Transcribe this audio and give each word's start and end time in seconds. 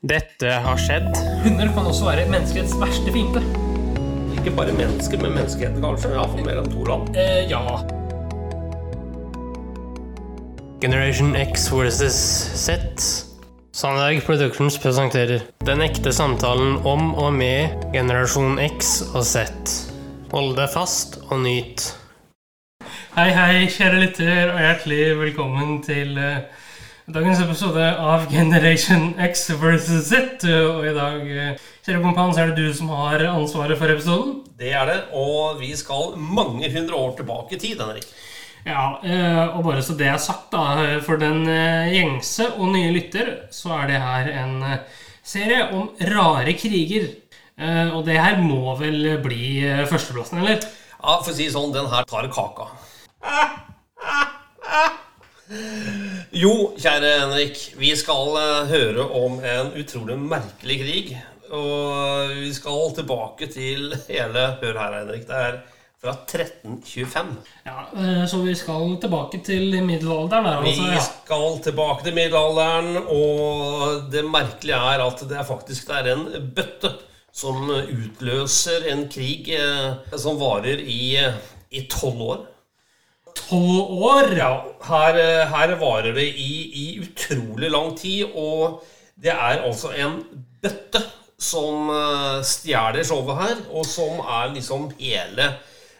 Dette 0.00 0.48
har 0.64 0.78
skjedd. 0.80 1.10
Hunder 1.44 1.68
kan 1.76 1.84
også 1.84 2.06
være 2.06 2.22
menneskets 2.32 2.70
verste 2.80 3.12
fiende. 3.12 3.42
Ikke 4.32 4.54
bare 4.56 4.72
mennesker, 4.72 5.20
men 5.20 5.34
menneskeheten 5.34 5.82
kanskje. 5.84 6.14
Iallfall 6.14 6.46
mer 6.46 6.60
enn 6.62 6.70
to 6.72 6.86
land. 6.88 7.10
Eh, 7.20 7.50
ja. 7.50 7.60
Generation 10.80 11.34
X 11.36 11.66
versus 11.68 12.16
Z. 12.62 12.78
Sandberg 13.76 14.22
Productions 14.24 14.78
presenterer 14.80 15.44
Den 15.68 15.84
ekte 15.84 16.14
samtalen 16.16 16.80
om 16.88 17.12
og 17.20 17.36
med 17.36 17.84
generasjon 17.92 18.56
X 18.70 19.02
og 19.12 19.28
Z. 19.28 19.44
Hold 20.32 20.56
deg 20.56 20.72
fast 20.72 21.20
og 21.28 21.44
nyt. 21.44 21.90
Hei, 23.18 23.28
hei, 23.36 23.68
kjære 23.68 24.00
lytter, 24.06 24.54
og 24.54 24.64
hjertelig 24.64 25.04
velkommen 25.20 25.82
til 25.84 26.16
eh, 26.16 26.40
dagens 27.10 27.40
episode 27.42 27.82
av 27.98 28.26
Generation 28.30 29.14
X 29.18 29.50
versus 29.58 30.06
Z. 30.08 30.44
Og 30.46 30.84
i 30.86 30.92
dag, 30.94 31.20
eh, 31.26 31.56
kjære 31.86 32.02
kompan, 32.02 32.32
så 32.34 32.40
er 32.42 32.46
det 32.50 32.56
du 32.56 32.72
som 32.74 32.88
har 32.88 33.18
ansvaret 33.26 33.78
for 33.78 33.88
episoden. 33.90 34.44
Det 34.58 34.72
er 34.72 34.86
det. 34.86 35.04
Og 35.12 35.58
vi 35.60 35.74
skal 35.76 36.14
mange 36.16 36.70
hundre 36.70 36.94
år 36.94 37.16
tilbake 37.16 37.52
i 37.56 37.58
tid, 37.58 37.80
Henrik. 37.80 38.06
Ja, 38.66 38.98
eh, 39.02 39.56
og 39.56 39.64
bare 39.64 39.82
så 39.82 39.96
det 39.96 40.06
er 40.06 40.18
sagt, 40.18 40.50
da, 40.52 41.00
for 41.00 41.16
den 41.16 41.48
eh, 41.48 41.88
gjengse 41.94 42.46
og 42.58 42.68
nye 42.74 42.92
lytter, 42.92 43.48
så 43.50 43.72
er 43.80 43.86
det 43.88 44.00
her 44.00 44.28
en 44.44 44.62
eh, 44.62 44.78
serie 45.24 45.72
om 45.72 45.90
rare 46.12 46.52
kriger. 46.52 47.08
Eh, 47.58 47.88
og 47.96 48.04
det 48.04 48.20
her 48.20 48.36
må 48.40 48.76
vel 48.78 49.18
bli 49.22 49.64
eh, 49.66 49.86
førsteplassen, 49.88 50.38
eller? 50.44 50.60
Ja, 51.00 51.18
For 51.24 51.32
å 51.32 51.34
si 51.34 51.44
det 51.48 51.54
sånn, 51.56 51.72
den 51.72 51.88
her 51.90 52.04
tar 52.04 52.28
kaka. 52.28 52.68
Jo, 56.40 56.52
kjære 56.78 57.08
Henrik. 57.20 57.58
Vi 57.76 57.90
skal 57.98 58.36
eh, 58.40 58.70
høre 58.70 59.04
om 59.18 59.40
en 59.44 59.74
utrolig 59.80 60.16
merkelig 60.22 60.76
krig. 60.80 61.10
Og 61.50 62.30
vi 62.38 62.52
skal 62.54 62.94
tilbake 62.96 63.48
til 63.50 63.90
hele 64.06 64.44
Hør 64.62 64.78
her, 64.78 64.94
Henrik. 65.00 65.26
Det 65.28 65.36
er 65.36 65.58
fra 66.00 66.14
1325. 66.14 67.34
Ja, 67.66 67.74
eh, 67.92 68.22
Så 68.30 68.40
vi 68.46 68.54
skal 68.56 68.94
tilbake 69.02 69.42
til 69.44 69.74
middelalderen 69.84 70.46
der, 70.48 70.62
Vi 70.64 70.70
altså? 70.72 70.86
Ja. 70.94 71.02
skal 71.10 71.58
tilbake 71.66 72.06
til 72.06 72.16
middelalderen, 72.16 72.96
og 72.96 74.08
det 74.12 74.24
merkelige 74.24 74.80
er 74.94 75.04
at 75.04 75.20
det 75.28 75.36
er 75.36 75.44
faktisk 75.50 75.88
det 75.90 75.98
er 76.00 76.12
en 76.14 76.52
bøtte 76.56 76.94
som 77.32 77.68
utløser 77.70 78.88
en 78.94 79.04
krig 79.12 79.50
eh, 79.58 80.16
som 80.16 80.40
varer 80.40 80.80
i 80.80 81.18
i 81.70 81.84
tolv 81.90 82.22
år. 82.22 82.40
Tolv 83.36 84.02
år? 84.06 84.32
Ja, 84.38 84.50
her, 84.88 85.18
eh, 85.20 85.54
her 85.54 85.74
varer 85.80 86.14
det 86.16 86.26
i, 86.28 86.52
i 86.82 86.86
utrolig 87.02 87.70
lang 87.70 87.96
tid, 87.98 88.24
og 88.34 88.82
det 89.20 89.32
er 89.32 89.64
altså 89.66 89.92
en 89.96 90.20
bøtte 90.62 91.02
som 91.40 91.90
eh, 91.94 92.38
stjeler 92.46 93.04
showet 93.06 93.40
her, 93.40 93.60
og 93.72 93.86
som 93.88 94.20
er 94.20 94.54
liksom 94.54 94.90
hele 95.00 95.50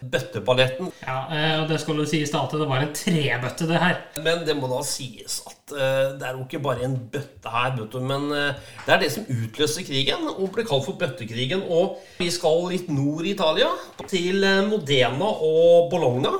bøtteballetten. 0.01 0.89
Ja, 1.03 1.17
eh, 1.29 1.55
og 1.61 1.69
det 1.69 1.77
skulle 1.81 2.07
sies 2.09 2.31
da 2.33 2.41
at 2.45 2.55
det 2.57 2.67
var 2.69 2.81
en 2.81 2.93
trebøtte, 2.95 3.67
det 3.69 3.81
her. 3.81 3.99
Men 4.25 4.43
det 4.47 4.55
må 4.57 4.69
da 4.71 4.81
sies 4.87 5.41
at 5.49 5.75
eh, 5.75 6.07
det 6.17 6.27
er 6.27 6.37
jo 6.37 6.45
ikke 6.45 6.63
bare 6.63 6.85
en 6.87 6.97
bøtte 7.13 7.53
her, 7.53 7.75
vet 7.77 7.93
du, 7.93 7.99
men 8.05 8.27
eh, 8.35 8.59
det 8.85 8.95
er 8.95 9.03
det 9.03 9.11
som 9.13 9.29
utløser 9.29 9.85
krigen, 9.87 10.27
og 10.33 10.51
ble 10.55 10.65
kalt 10.67 10.87
for 10.87 10.99
bøttekrigen. 11.01 11.63
Og 11.69 12.01
vi 12.19 12.31
skal 12.33 12.67
litt 12.71 12.91
nord 12.91 13.27
i 13.27 13.35
Italia, 13.35 13.69
til 14.07 14.45
Modena 14.69 15.31
og 15.31 15.91
Bologna. 15.93 16.33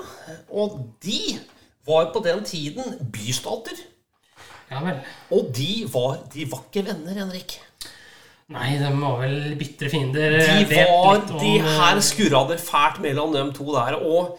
Og 0.52 0.82
de 1.04 1.22
var 1.88 2.12
på 2.14 2.22
den 2.26 2.44
tiden 2.48 2.98
bystater. 3.14 3.88
Ja 4.72 4.80
vel. 4.86 5.02
Og 5.36 5.52
de 5.56 5.84
var, 5.92 6.22
de 6.32 6.48
var 6.48 6.64
ikke 6.70 6.88
venner, 6.88 7.18
Henrik. 7.18 7.60
Nei, 8.52 8.72
de 8.82 8.90
var 9.00 9.20
vel 9.22 9.36
bitre 9.60 9.90
fiender. 9.92 10.38
De 10.44 10.66
var, 10.68 11.22
om, 11.22 11.38
de 11.40 11.52
eh, 11.60 11.68
her 11.78 12.02
skurra 12.04 12.44
det 12.50 12.60
fælt 12.64 13.00
mellom 13.04 13.32
dem 13.36 13.54
to 13.56 13.68
der. 13.72 13.96
Og 14.04 14.36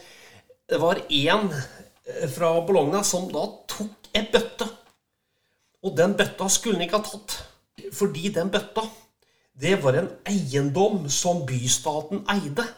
det 0.68 0.80
var 0.82 1.00
en 1.08 1.48
eh, 1.52 2.26
fra 2.32 2.52
Bologna 2.66 3.00
som 3.06 3.30
da 3.32 3.46
tok 3.72 4.10
en 4.18 4.28
bøtte. 4.34 4.68
Og 5.82 5.96
den 5.98 6.12
bøtta 6.18 6.48
skulle 6.52 6.78
han 6.78 6.86
ikke 6.86 7.00
ha 7.00 7.08
tatt. 7.08 7.38
Fordi 7.96 8.28
den 8.34 8.52
bøtta, 8.52 8.84
det 9.62 9.78
var 9.82 9.96
en 9.98 10.12
eiendom 10.28 11.08
som 11.12 11.42
bystaten 11.48 12.22
eide. 12.30 12.68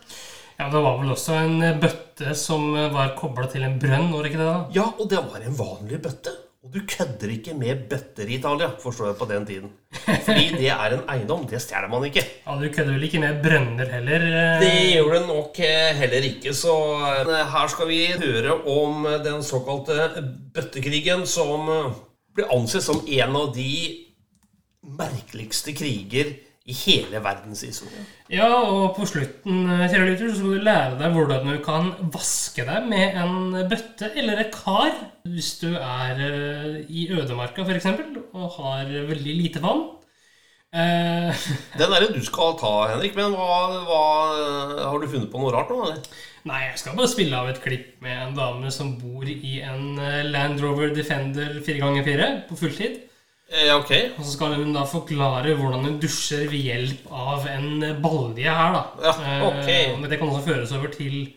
Ja, 0.54 0.70
Det 0.70 0.80
var 0.86 1.00
vel 1.00 1.10
også 1.10 1.34
en 1.42 1.80
bøtte 1.82 2.34
som 2.38 2.70
var 2.94 3.16
kobla 3.18 3.48
til 3.50 3.66
en 3.66 3.80
brønn, 3.82 4.12
var 4.12 4.22
det 4.22 4.30
ikke 4.30 4.38
det? 4.38 4.50
da? 4.52 4.58
Ja, 4.76 4.86
og 4.94 5.10
det 5.10 5.18
var 5.18 5.42
en 5.42 5.56
vanlig 5.58 5.98
bøtte. 6.04 6.30
Og 6.64 6.72
du 6.72 6.78
kødder 6.88 7.28
ikke 7.28 7.52
med 7.60 7.82
bøtter 7.90 8.24
i 8.24 8.38
Italia, 8.38 8.70
forstår 8.80 9.10
jeg 9.10 9.16
på 9.18 9.26
den 9.28 9.42
tiden. 9.46 9.72
Fordi 10.24 10.46
det 10.56 10.70
er 10.72 10.94
en 10.96 11.02
eiendom. 11.12 11.42
Det 11.50 11.60
stjeler 11.60 11.90
man 11.92 12.06
ikke. 12.08 12.22
Ja, 12.46 12.54
Du 12.56 12.64
kødder 12.72 12.94
vel 12.96 13.04
ikke 13.04 13.20
med 13.20 13.42
brønner 13.44 13.90
heller? 13.92 14.24
eh? 14.24 14.62
Det 14.62 14.70
gjør 14.94 15.12
det 15.18 15.20
nok 15.28 15.60
eh, 15.60 15.90
heller 16.00 16.24
ikke, 16.30 16.54
så 16.56 16.72
eh, 17.20 17.42
her 17.52 17.68
skal 17.68 17.88
vi 17.92 18.00
høre 18.16 18.56
om 18.78 19.04
den 19.26 19.44
såkalte 19.44 20.08
bøttekrigen, 20.56 21.26
som 21.28 21.68
blir 22.34 22.48
ansett 22.56 22.82
som 22.88 23.04
en 23.06 23.36
av 23.42 23.52
de 23.54 23.70
merkeligste 24.98 25.72
kriger 25.76 26.32
i 26.64 26.72
hele 26.72 27.20
verdenshistorien. 27.20 28.06
Ja, 28.32 28.46
og 28.48 28.94
på 28.96 29.04
slutten 29.08 29.66
eh, 29.68 29.82
kjære 29.84 30.06
lytter, 30.08 30.30
så 30.30 30.38
skal 30.38 30.54
du 30.54 30.64
lære 30.64 30.96
deg 30.96 31.12
hvordan 31.12 31.50
du 31.50 31.58
kan 31.64 31.90
vaske 32.14 32.64
deg 32.64 32.86
med 32.88 33.18
en 33.20 33.58
bøtte 33.68 34.08
eller 34.16 34.40
et 34.40 34.54
kar. 34.54 34.94
Hvis 35.28 35.58
du 35.60 35.74
er 35.76 36.22
eh, 36.24 36.78
i 36.88 37.10
ødemarka 37.12 37.66
f.eks. 37.68 37.90
og 38.32 38.56
har 38.56 38.88
veldig 39.10 39.36
lite 39.42 39.60
vann. 39.64 39.84
Eh, 40.72 41.44
Den 41.80 41.92
er 41.92 42.06
det 42.06 42.14
du 42.16 42.24
skal 42.24 42.56
ta, 42.60 42.72
Henrik, 42.94 43.12
men 43.18 43.36
hva, 43.36 43.60
hva 43.84 44.04
Har 44.88 44.96
du 45.02 45.10
funnet 45.10 45.28
på 45.32 45.44
noe 45.44 45.52
rart 45.52 45.68
nå? 45.68 45.82
eller? 45.84 46.00
Nei, 46.48 46.62
jeg 46.70 46.80
skal 46.80 46.96
bare 46.96 47.12
spille 47.12 47.44
av 47.44 47.52
et 47.52 47.60
klipp 47.64 48.00
med 48.04 48.22
en 48.22 48.38
dame 48.40 48.72
som 48.72 48.96
bor 49.00 49.28
i 49.28 49.58
en 49.64 50.00
Land 50.32 50.64
Rover 50.64 50.96
Defender 50.96 51.60
4x4 51.64 52.32
på 52.48 52.58
fulltid. 52.60 53.02
Eh, 53.52 53.70
ok. 53.76 53.90
Og 54.18 54.24
så 54.24 54.32
skal 54.34 54.54
hun 54.58 54.72
da 54.74 54.84
forklare 54.88 55.54
hvordan 55.58 55.84
hun 55.84 55.98
dusjer 56.02 56.46
ved 56.50 56.64
hjelp 56.64 57.10
av 57.12 57.44
en 57.52 57.82
balje 58.02 58.48
her, 58.50 58.72
da. 58.78 58.84
Ja, 59.04 59.14
ok. 59.50 59.68
Eh, 59.68 59.96
Men 60.00 60.10
det 60.10 60.18
kan 60.18 60.28
også 60.32 60.46
føres 60.48 60.72
over 60.72 60.88
til 60.94 61.34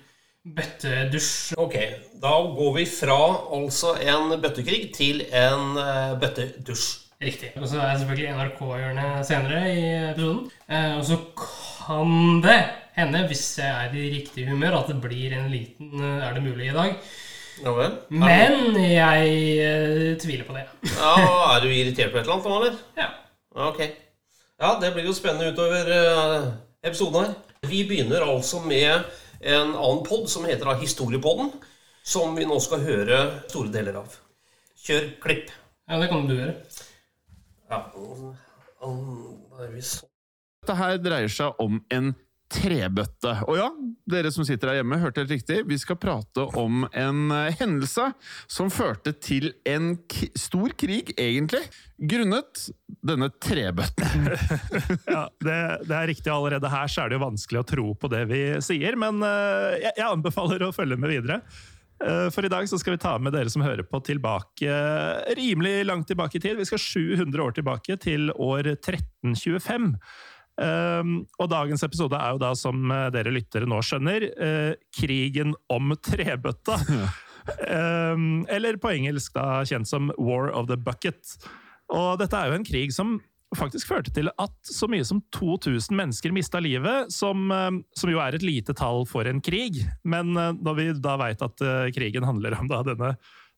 bøttedusj. 0.48 1.58
Ok, 1.60 1.76
Da 2.22 2.32
går 2.56 2.72
vi 2.78 2.86
fra 2.90 3.18
altså 3.54 3.92
en 4.02 4.32
bøttekrig 4.42 4.94
til 4.96 5.22
en 5.36 5.78
eh, 5.78 6.16
bøttedusj. 6.22 6.88
Riktig. 7.22 7.50
Og 7.58 7.66
så 7.68 7.80
er 7.82 7.92
det 7.96 8.02
selvfølgelig 8.04 8.34
NRK-hjørnet 8.38 9.26
senere 9.26 9.62
i 9.74 9.86
episoden. 10.12 10.52
Eh, 10.70 10.98
Og 11.00 11.06
så 11.06 11.18
kan 11.38 12.42
det 12.46 12.60
hende, 12.98 13.24
hvis 13.30 13.58
jeg 13.58 13.68
er 13.70 13.96
i 13.98 14.10
riktig 14.16 14.48
humør, 14.50 14.80
at 14.84 14.88
det 14.92 15.00
blir 15.02 15.34
en 15.38 15.50
liten 15.52 15.98
eh, 16.02 16.28
Er 16.30 16.34
det 16.38 16.44
mulig 16.46 16.70
i 16.70 16.76
dag? 16.78 16.96
Ja 17.64 17.74
vel? 17.74 17.96
Men 18.14 18.76
jeg 18.78 19.32
eh, 19.66 20.18
tviler 20.22 20.46
på 20.48 20.54
det. 20.58 20.66
Ja, 20.94 21.14
Er 21.56 21.64
du 21.64 21.72
irritert 21.72 22.12
på 22.14 22.20
et 22.20 22.28
eller 22.28 22.36
annet 22.38 22.50
nå, 22.50 22.58
eller? 22.60 22.76
Ja. 23.00 23.08
Ok. 23.68 23.82
Ja, 24.58 24.76
det 24.82 24.92
blir 24.94 25.08
jo 25.08 25.16
spennende 25.18 25.52
utover 25.54 25.90
eh, 25.94 26.50
episoden 26.86 27.24
her. 27.26 27.34
Vi 27.68 27.84
begynner 27.90 28.26
altså 28.26 28.62
med 28.66 29.08
en 29.42 29.74
annen 29.74 30.04
pod 30.06 30.30
som 30.30 30.46
heter 30.46 30.70
da 30.70 30.78
Historiepodden, 30.78 31.52
som 32.06 32.38
vi 32.38 32.46
nå 32.48 32.60
skal 32.64 32.86
høre 32.86 33.22
store 33.50 33.74
deler 33.74 34.00
av. 34.04 34.14
Kjør 34.88 35.10
klipp. 35.24 35.50
ja, 35.90 35.98
det 36.00 36.10
kan 36.12 36.30
du 36.30 36.36
gjøre. 36.38 36.54
Ja, 37.68 37.82
um, 37.98 39.36
da 39.52 39.66
er 39.66 39.74
vi 39.74 39.82
så 39.84 40.06
Dette 40.64 40.78
her 40.80 40.98
dreier 41.04 41.32
seg 41.32 41.60
om 41.64 41.82
en 41.92 42.14
trebøtte. 42.52 43.34
Og 43.48 43.58
ja, 43.60 43.68
dere 44.10 44.32
som 44.34 44.46
sitter 44.48 44.72
her 44.72 44.80
hjemme, 44.80 45.00
hørte 45.02 45.24
helt 45.24 45.34
riktig. 45.36 45.62
Vi 45.68 45.78
skal 45.82 46.00
prate 46.00 46.46
om 46.60 46.86
en 46.96 47.32
eh, 47.36 47.56
hendelse 47.60 48.10
som 48.48 48.72
førte 48.74 49.14
til 49.20 49.52
en 49.68 49.94
stor 50.38 50.76
krig, 50.80 51.14
egentlig, 51.20 51.64
grunnet 51.98 52.68
denne 53.06 53.32
trebøtten. 53.44 54.30
Ja, 55.08 55.28
det, 55.44 55.58
det 55.88 55.96
er 55.96 56.08
riktig. 56.10 56.32
Allerede 56.32 56.70
her 56.72 56.92
så 56.92 57.04
er 57.04 57.10
det 57.10 57.18
jo 57.18 57.26
vanskelig 57.26 57.62
å 57.62 57.68
tro 57.68 57.88
på 58.00 58.10
det 58.12 58.26
vi 58.30 58.42
sier, 58.64 58.98
men 59.00 59.20
eh, 59.26 59.82
jeg, 59.84 59.98
jeg 60.00 60.08
anbefaler 60.08 60.68
å 60.68 60.76
følge 60.76 61.00
med 61.00 61.12
videre. 61.12 61.42
Eh, 62.04 62.28
For 62.34 62.46
i 62.46 62.52
dag 62.52 62.68
så 62.70 62.80
skal 62.80 62.96
vi 62.96 63.02
ta 63.02 63.16
med 63.22 63.34
dere 63.36 63.52
som 63.52 63.66
hører 63.66 63.86
på, 63.88 64.02
tilbake 64.06 64.80
rimelig 65.38 65.82
langt 65.88 66.10
tilbake 66.12 66.38
i 66.38 66.44
tid. 66.44 66.58
Vi 66.60 66.68
skal 66.70 66.82
700 66.82 67.44
år 67.44 67.58
tilbake, 67.58 67.98
til 68.02 68.32
år 68.32 68.74
1325. 68.78 69.94
Um, 70.58 71.20
og 71.38 71.52
dagens 71.52 71.84
episode 71.86 72.18
er 72.18 72.34
jo 72.34 72.42
da, 72.42 72.50
som 72.58 72.90
eh, 72.90 73.08
dere 73.14 73.34
lyttere 73.34 73.70
nå 73.70 73.78
skjønner, 73.86 74.26
eh, 74.26 74.74
krigen 74.96 75.54
om 75.74 75.94
trebøtta. 76.02 76.80
um, 78.18 78.42
eller 78.50 78.80
på 78.82 78.92
engelsk 78.96 79.38
da 79.38 79.62
kjent 79.70 79.90
som 79.90 80.10
War 80.18 80.50
of 80.50 80.70
the 80.72 80.80
Bucket. 80.82 81.38
Og 81.94 82.18
dette 82.22 82.40
er 82.40 82.50
jo 82.50 82.58
en 82.58 82.68
krig 82.68 82.96
som 82.96 83.20
faktisk 83.56 83.88
førte 83.88 84.12
til 84.12 84.28
at 84.42 84.56
så 84.68 84.90
mye 84.92 85.06
som 85.08 85.22
2000 85.38 85.94
mennesker 85.96 86.34
mista 86.36 86.60
livet, 86.60 87.14
som, 87.14 87.48
eh, 87.54 87.72
som 87.96 88.12
jo 88.12 88.24
er 88.24 88.36
et 88.36 88.46
lite 88.46 88.74
tall 88.76 89.06
for 89.08 89.30
en 89.30 89.44
krig. 89.44 89.84
Men 90.04 90.34
når 90.34 90.80
vi 90.82 90.92
da 90.98 91.20
veit 91.22 91.46
at 91.46 91.68
krigen 91.94 92.26
handler 92.26 92.58
om 92.58 92.72
da 92.72 92.82
denne 92.88 93.14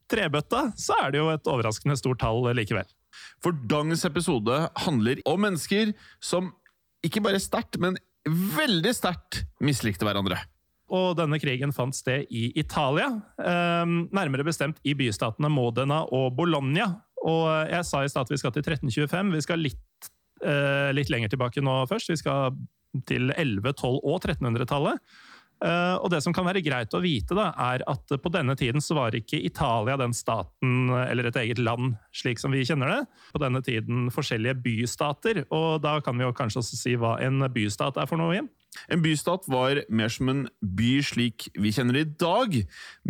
trebøtta, 0.10 0.72
så 0.78 1.00
er 1.06 1.14
det 1.14 1.22
jo 1.22 1.32
et 1.32 1.48
overraskende 1.48 1.96
stort 1.98 2.20
tall 2.20 2.44
likevel. 2.58 2.88
For 3.44 3.56
dagens 3.72 4.04
episode 4.08 4.56
handler 4.84 5.22
om 5.30 5.42
mennesker 5.48 5.94
som 6.24 6.52
ikke 7.06 7.24
bare 7.24 7.42
sterkt, 7.42 7.80
men 7.82 7.98
veldig 8.28 8.94
sterkt 8.96 9.44
mislikte 9.64 10.08
hverandre. 10.08 10.40
Og 10.90 11.14
denne 11.20 11.38
krigen 11.42 11.74
fant 11.74 11.94
sted 11.94 12.26
i 12.34 12.50
Italia, 12.58 13.12
eh, 13.38 13.86
nærmere 14.10 14.46
bestemt 14.48 14.80
i 14.84 14.96
bystatene 14.98 15.52
Modena 15.54 16.02
og 16.06 16.34
Bologna. 16.38 16.90
Og 17.22 17.46
jeg 17.70 17.86
sa 17.86 18.04
i 18.04 18.10
stad 18.10 18.26
at 18.26 18.34
vi 18.34 18.40
skal 18.42 18.52
til 18.56 18.64
1325. 18.64 19.34
Vi 19.36 19.42
skal 19.46 19.60
litt, 19.60 20.10
eh, 20.42 20.92
litt 20.96 21.10
lenger 21.10 21.30
tilbake 21.30 21.62
nå 21.62 21.86
først. 21.88 22.10
Vi 22.10 22.18
skal 22.18 22.58
til 23.06 23.30
11-, 23.38 23.74
12- 23.74 24.00
og 24.04 24.22
1300-tallet. 24.22 25.00
Uh, 25.60 26.00
og 26.00 26.08
det 26.14 26.22
som 26.24 26.32
kan 26.36 26.48
være 26.48 26.64
greit 26.64 26.94
å 26.96 27.02
vite, 27.04 27.36
da, 27.36 27.50
er 27.72 27.84
at 27.92 28.14
på 28.24 28.32
denne 28.32 28.56
tiden 28.60 28.84
så 28.84 28.96
var 28.96 29.18
ikke 29.18 29.42
Italia 29.44 29.98
den 30.00 30.16
staten 30.16 30.94
eller 31.04 31.28
et 31.28 31.40
eget 31.42 31.60
land 31.60 31.98
slik 32.16 32.40
som 32.40 32.56
vi 32.56 32.64
kjenner 32.68 32.94
det. 32.94 33.02
På 33.34 33.42
denne 33.44 33.62
tiden 33.66 34.08
forskjellige 34.14 34.60
bystater, 34.64 35.44
og 35.52 35.82
da 35.84 35.98
kan 36.06 36.16
vi 36.20 36.28
jo 36.28 36.36
kanskje 36.36 36.64
også 36.64 36.80
si 36.80 36.96
hva 37.00 37.18
en 37.26 37.44
bystat 37.52 38.00
er 38.00 38.08
for 38.10 38.22
noe, 38.22 38.38
Jim? 38.38 38.48
En 38.94 39.02
bystat 39.04 39.48
var 39.50 39.82
mer 39.90 40.12
som 40.14 40.30
en 40.32 40.46
by 40.62 41.00
slik 41.04 41.50
vi 41.60 41.74
kjenner 41.76 41.98
det 41.98 42.06
i 42.06 42.14
dag, 42.22 42.56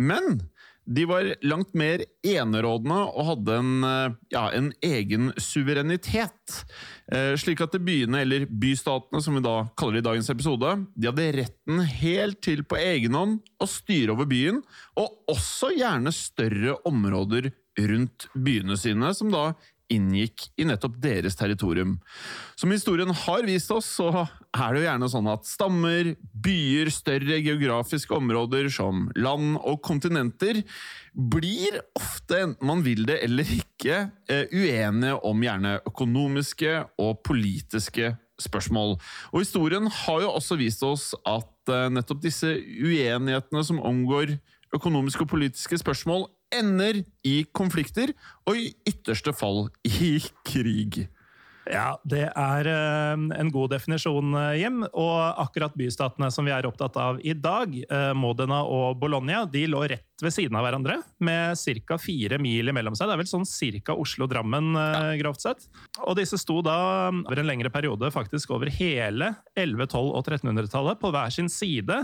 men 0.00 0.40
de 0.90 1.04
var 1.06 1.28
langt 1.46 1.70
mer 1.78 2.02
enerådende 2.26 2.98
og 3.14 3.26
hadde 3.28 3.58
en, 3.60 3.84
eh, 3.86 4.16
ja, 4.34 4.44
en 4.50 4.72
egen 4.82 5.30
suverenitet. 5.38 6.64
Eh, 7.12 7.36
slik 7.38 7.62
at 7.62 7.78
byene, 7.78 8.22
eller 8.24 8.46
bystatene 8.46 9.22
som 9.22 9.38
vi 9.38 9.44
da 9.44 9.68
kaller 9.78 9.98
det 9.98 10.04
i 10.04 10.08
dagens 10.08 10.30
episode, 10.34 10.74
de 10.96 11.10
hadde 11.10 11.30
retten 11.38 11.84
helt 12.02 12.40
til 12.42 12.64
på 12.64 12.78
egen 12.80 13.14
hånd 13.14 13.38
å 13.62 13.70
styre 13.70 14.16
over 14.16 14.26
byen, 14.26 14.62
og 14.98 15.30
også 15.30 15.70
gjerne 15.78 16.12
større 16.14 16.76
områder 16.88 17.52
rundt 17.78 18.26
byene 18.34 18.76
sine, 18.76 19.14
som 19.14 19.30
da 19.30 19.52
inngikk 19.90 20.48
i 20.60 20.66
nettopp 20.68 20.96
deres 21.02 21.36
territorium. 21.38 21.98
Som 22.58 22.72
historien 22.74 23.10
har 23.24 23.46
vist 23.48 23.70
oss, 23.74 23.88
så 23.98 24.10
er 24.14 24.72
det 24.72 24.82
jo 24.82 24.86
gjerne 24.86 25.10
sånn 25.12 25.30
at 25.32 25.48
stammer, 25.48 26.12
byer, 26.46 26.92
større 26.94 27.40
geografiske 27.42 28.14
områder 28.16 28.70
som 28.72 29.08
land 29.18 29.58
og 29.60 29.80
kontinenter 29.86 30.62
blir 31.14 31.80
ofte, 31.98 32.44
enten 32.46 32.70
man 32.70 32.84
vil 32.86 33.04
det 33.08 33.20
eller 33.26 33.54
ikke, 33.58 34.10
eh, 34.30 34.46
uenige 34.52 35.18
om 35.26 35.42
gjerne 35.42 35.78
økonomiske 35.88 36.74
og 37.02 37.22
politiske 37.26 38.14
spørsmål. 38.40 38.96
Og 39.32 39.42
historien 39.42 39.86
har 39.86 40.22
jo 40.24 40.32
også 40.32 40.58
vist 40.60 40.82
oss 40.86 41.10
at 41.28 41.72
eh, 41.72 41.90
nettopp 41.92 42.22
disse 42.24 42.54
uenighetene 42.56 43.64
som 43.66 43.82
omgår 43.82 44.38
økonomiske 44.74 45.26
og 45.26 45.32
politiske 45.32 45.80
spørsmål, 45.80 46.28
ender 46.54 47.02
i 47.26 47.42
konflikter, 47.56 48.12
og 48.48 48.58
i 48.58 48.72
ytterste 48.88 49.34
fall 49.36 49.68
i 49.86 50.18
krig. 50.46 51.06
Ja, 51.70 51.94
det 52.08 52.24
er 52.28 52.68
eh, 52.70 53.24
en 53.36 53.50
god 53.52 53.70
definisjon, 53.74 54.32
eh, 54.38 54.62
Jim. 54.62 54.80
Og 54.88 55.18
akkurat 55.42 55.74
bystatene 55.78 56.30
som 56.32 56.46
vi 56.48 56.54
er 56.54 56.66
opptatt 56.66 56.96
av 56.98 57.20
i 57.22 57.34
dag, 57.36 57.74
eh, 57.82 58.12
Modena 58.16 58.62
og 58.64 58.98
Bologna, 59.00 59.44
de 59.50 59.66
lå 59.70 59.82
rett 59.92 60.24
ved 60.24 60.34
siden 60.34 60.56
av 60.58 60.66
hverandre, 60.66 60.98
med 61.22 61.60
ca. 61.86 61.98
fire 62.00 62.40
mil 62.42 62.72
imellom 62.72 62.96
seg. 62.98 63.08
Det 63.08 63.16
er 63.16 63.22
vel 63.22 63.30
sånn 63.30 63.46
ca. 63.84 63.94
Oslo-Drammen, 63.94 64.72
ja. 64.74 65.14
grovt 65.20 65.44
sett. 65.46 65.68
Og 66.06 66.18
disse 66.18 66.40
sto 66.40 66.60
da 66.64 67.10
over 67.12 67.40
en 67.40 67.48
lengre 67.48 67.72
periode 67.72 68.10
faktisk 68.12 68.52
over 68.56 68.72
hele 68.72 69.34
11-, 69.54 69.86
12- 69.86 70.12
og 70.18 70.26
1300-tallet 70.26 71.00
på 71.00 71.14
hver 71.14 71.32
sin 71.34 71.48
side 71.52 72.02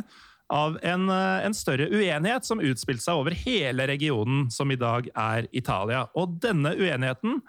av 0.52 0.78
en, 0.82 1.08
eh, 1.10 1.46
en, 1.46 1.54
større 1.54 1.88
uenighet 1.90 2.44
som 2.44 2.60
utspilte 2.60 3.02
seg 3.02 3.22
over 3.22 3.36
hele 3.36 3.86
regionen 3.86 4.50
som 4.50 4.70
i 4.70 4.78
dag 4.80 5.08
er 5.14 5.48
Italia. 5.52 6.06
Og 6.14 6.38
denne 6.42 6.74
uenigheten 6.76 7.40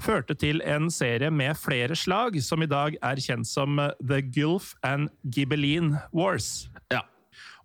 førte 0.00 0.34
til 0.34 0.62
en 0.64 0.88
serie 0.90 1.30
med 1.30 1.58
flere 1.60 1.96
slag, 1.96 2.40
som 2.42 2.62
i 2.62 2.70
dag 2.70 2.96
er 3.02 3.20
kjent 3.20 3.46
som 3.46 3.76
The 4.00 4.22
Gulf 4.22 4.74
and 4.82 5.10
Gibelline 5.22 6.00
Wars. 6.12 6.68
Ja, 6.90 7.04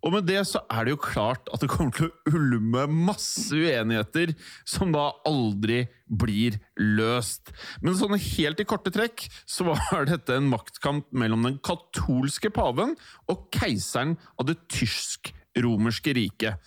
og 0.06 0.14
med 0.14 0.28
det 0.30 0.42
så 0.46 0.62
er 0.70 0.86
det 0.86 0.94
jo 0.94 1.02
klart 1.02 1.50
at 1.54 1.64
det 1.64 1.70
kommer 1.72 1.94
til 1.96 2.12
å 2.12 2.34
ulme 2.38 2.86
masse 3.10 3.50
uenigheter 3.58 4.36
som 4.68 4.94
da 4.94 5.08
aldri 5.26 5.86
blir 6.06 6.60
løst. 6.78 7.50
Men 7.82 7.98
sånn 7.98 8.14
helt 8.14 8.62
i 8.62 8.68
korte 8.70 8.94
trekk 8.94 9.26
så 9.50 9.66
var 9.72 10.06
dette 10.12 10.38
en 10.38 10.52
maktkamp 10.52 11.10
mellom 11.16 11.48
den 11.50 11.58
katolske 11.66 12.54
paven 12.54 12.94
og 13.32 13.48
keiseren 13.56 14.14
av 14.38 14.52
det 14.52 14.60
tysk 14.70 15.34
romerske 15.64 16.14
riket. 16.16 16.60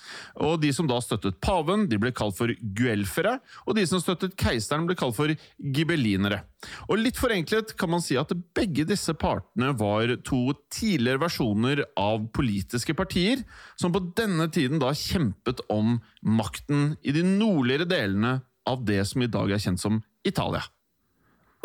Og 0.44 0.61
De 0.62 0.73
som 0.75 0.88
da 0.88 0.99
støttet 1.02 1.40
paven, 1.44 1.87
de 1.90 1.99
ble 2.00 2.12
kalt 2.17 2.37
for 2.38 2.52
guelfere, 2.76 3.38
og 3.67 3.76
de 3.79 3.85
som 3.88 4.02
støttet 4.02 4.37
keiseren, 4.38 4.87
ble 4.88 4.96
kalt 4.99 5.17
for 5.17 5.32
gibelinere. 5.58 6.43
Og 6.88 7.02
Litt 7.02 7.20
forenklet 7.20 7.75
kan 7.79 7.93
man 7.93 8.02
si 8.05 8.19
at 8.19 8.32
begge 8.56 8.87
disse 8.88 9.14
partene 9.19 9.73
var 9.79 10.17
to 10.26 10.43
tidligere 10.75 11.23
versjoner 11.26 11.85
av 11.99 12.26
politiske 12.35 12.96
partier, 12.99 13.44
som 13.79 13.94
på 13.94 14.02
denne 14.19 14.49
tiden 14.52 14.82
da 14.82 14.94
kjempet 14.96 15.62
om 15.73 15.99
makten 16.23 16.96
i 17.02 17.14
de 17.14 17.25
nordligere 17.26 17.88
delene 17.88 18.38
av 18.69 18.85
det 18.85 19.05
som 19.08 19.23
i 19.25 19.31
dag 19.31 19.52
er 19.52 19.62
kjent 19.62 19.81
som 19.81 20.02
Italia. 20.26 20.64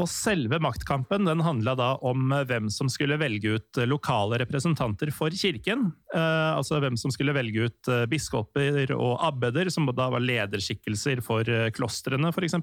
Og 0.02 0.08
selve 0.10 0.58
maktkampen 0.64 1.28
den 1.28 1.44
handla 1.46 1.76
da 1.78 1.90
om 2.02 2.32
eh, 2.34 2.46
hvem 2.50 2.70
som 2.74 2.90
skulle 2.90 3.20
velge 3.22 3.58
ut 3.58 3.80
eh, 3.82 3.90
lokale 3.90 4.40
representanter 4.42 5.14
for 5.14 5.34
kirken. 5.38 5.92
Eh, 6.16 6.52
altså 6.54 6.82
hvem 6.82 6.98
som 6.98 7.14
skulle 7.14 7.36
velge 7.38 7.68
ut 7.70 7.92
eh, 7.92 8.06
biskoper 8.10 8.96
og 8.98 9.20
abbeder, 9.22 9.70
som 9.74 9.86
da 9.92 10.10
var 10.14 10.24
lederskikkelser 10.24 11.22
for 11.26 11.50
klostrene, 11.78 12.34
f.eks. 12.34 12.58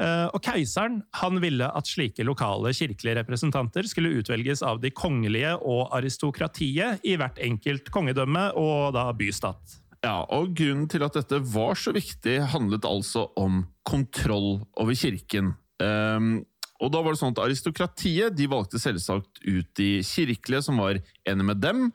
Eh, 0.00 0.26
og 0.32 0.40
keiseren 0.44 1.00
han 1.18 1.40
ville 1.42 1.66
at 1.66 1.88
slike 1.88 2.24
lokale 2.24 2.72
kirkelige 2.76 3.18
representanter 3.20 3.88
skulle 3.90 4.14
utvelges 4.20 4.62
av 4.64 4.80
de 4.82 4.92
kongelige 4.94 5.56
og 5.58 5.90
aristokratiet 5.96 7.04
i 7.04 7.16
hvert 7.20 7.40
enkelt 7.42 7.90
kongedømme 7.92 8.50
og 8.60 8.94
da 8.96 9.10
bystat. 9.16 9.78
Ja, 10.00 10.22
og 10.32 10.54
Grunnen 10.56 10.88
til 10.88 11.04
at 11.04 11.18
dette 11.18 11.42
var 11.52 11.76
så 11.76 11.92
viktig, 11.92 12.38
handlet 12.54 12.86
altså 12.88 13.26
om 13.36 13.66
kontroll 13.84 14.62
over 14.80 14.96
kirken. 14.96 15.52
Um, 15.80 16.32
og 16.80 16.92
da 16.94 17.02
var 17.04 17.12
det 17.12 17.20
sånn 17.20 17.34
at 17.34 17.42
Aristokratiet 17.44 18.36
de 18.36 18.48
valgte 18.48 18.80
selvsagt 18.80 19.42
ut 19.44 19.68
de 19.76 19.90
kirkelige 20.06 20.64
som 20.64 20.80
var 20.80 21.00
enige 21.28 21.48
med 21.50 21.60
dem. 21.60 21.88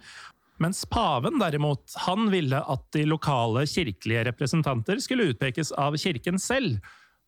Mens 0.61 0.85
paven 0.87 1.39
derimot, 1.41 1.89
han 2.05 2.29
ville 2.31 2.61
at 2.61 2.85
de 2.95 3.03
lokale 3.09 3.65
kirkelige 3.67 4.27
representanter 4.29 5.01
skulle 5.03 5.31
utpekes 5.33 5.73
av 5.75 5.97
kirken 5.99 6.39
selv. 6.39 6.79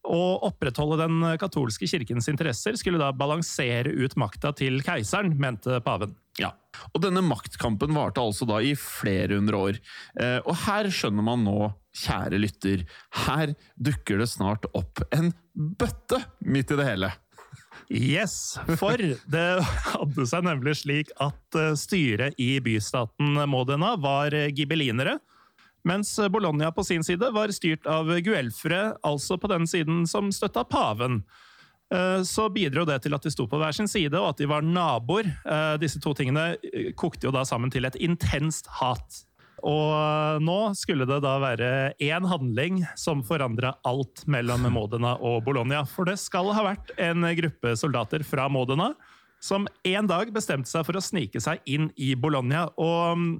Å 0.07 0.21
opprettholde 0.48 1.01
den 1.01 1.25
katolske 1.42 1.89
kirkens 1.89 2.30
interesser 2.31 2.77
skulle 2.80 3.01
da 3.01 3.09
balansere 3.12 3.92
ut 3.92 4.15
makta 4.19 4.54
til 4.56 4.80
keiseren, 4.86 5.33
mente 5.42 5.81
paven. 5.83 6.14
Ja, 6.40 6.54
og 6.94 7.02
denne 7.04 7.23
maktkampen 7.26 7.92
varte 7.97 8.23
altså 8.23 8.47
da 8.47 8.61
i 8.64 8.76
flere 8.80 9.42
hundre 9.42 9.59
år. 9.59 9.81
Eh, 10.21 10.37
og 10.45 10.56
her 10.64 10.87
skjønner 10.94 11.26
man 11.26 11.44
nå, 11.44 11.71
kjære 11.97 12.40
lytter, 12.40 12.85
her 13.26 13.56
dukker 13.76 14.21
det 14.21 14.30
snart 14.31 14.69
opp 14.78 15.02
en 15.09 15.33
bøtte 15.57 16.21
midt 16.45 16.73
i 16.73 16.78
det 16.80 16.85
hele. 16.87 17.11
Yes, 17.87 18.57
for 18.80 18.99
det 18.99 19.45
hadde 19.64 20.26
seg 20.28 20.45
nemlig 20.45 20.76
slik 20.81 21.14
at 21.23 21.57
eh, 21.57 21.73
styret 21.80 22.37
i 22.42 22.57
bystaten 22.64 23.42
Modena 23.49 23.95
var 24.02 24.35
gibelinere 24.54 25.18
mens 25.87 26.19
Bologna 26.30 26.71
på 26.71 26.83
sin 26.83 27.04
side 27.04 27.30
var 27.31 27.52
styrt 27.56 27.87
av 27.87 28.09
guelfere, 28.19 28.97
altså 29.07 29.37
på 29.40 29.47
den 29.47 29.68
siden 29.69 30.02
som 30.09 30.33
støtta 30.35 30.66
paven. 30.68 31.21
Eh, 31.94 32.23
så 32.28 32.49
bidro 32.52 32.83
det 32.87 32.99
til 33.06 33.16
at 33.16 33.23
de 33.23 33.31
sto 33.31 33.47
på 33.47 33.59
hver 33.61 33.76
sin 33.76 33.87
side, 33.87 34.16
og 34.19 34.33
at 34.33 34.42
de 34.42 34.49
var 34.52 34.66
naboer. 34.66 35.30
Eh, 35.45 35.76
disse 35.80 36.02
to 36.04 36.11
tingene 36.18 36.57
eh, 36.59 36.92
kokte 36.97 37.30
jo 37.30 37.33
da 37.35 37.45
sammen 37.47 37.71
til 37.71 37.87
et 37.87 37.95
intenst 38.04 38.68
hat. 38.81 39.23
Og 39.66 40.44
nå 40.45 40.57
skulle 40.78 41.07
det 41.09 41.19
da 41.26 41.33
være 41.42 41.69
én 42.04 42.28
handling 42.30 42.83
som 42.99 43.23
forandra 43.26 43.73
alt 43.87 44.26
mellom 44.30 44.68
Modena 44.73 45.16
og 45.18 45.42
Bologna. 45.47 45.81
For 45.90 46.06
det 46.09 46.19
skal 46.21 46.52
ha 46.54 46.66
vært 46.69 46.94
en 47.02 47.26
gruppe 47.40 47.73
soldater 47.80 48.26
fra 48.28 48.45
Modena 48.52 48.92
som 49.44 49.68
en 49.83 50.09
dag 50.09 50.31
bestemte 50.33 50.69
seg 50.69 50.85
for 50.87 50.97
å 50.97 51.04
snike 51.04 51.42
seg 51.44 51.61
inn 51.69 51.90
i 52.02 52.14
Bologna. 52.18 52.68
Og 52.81 53.18
mm, 53.18 53.31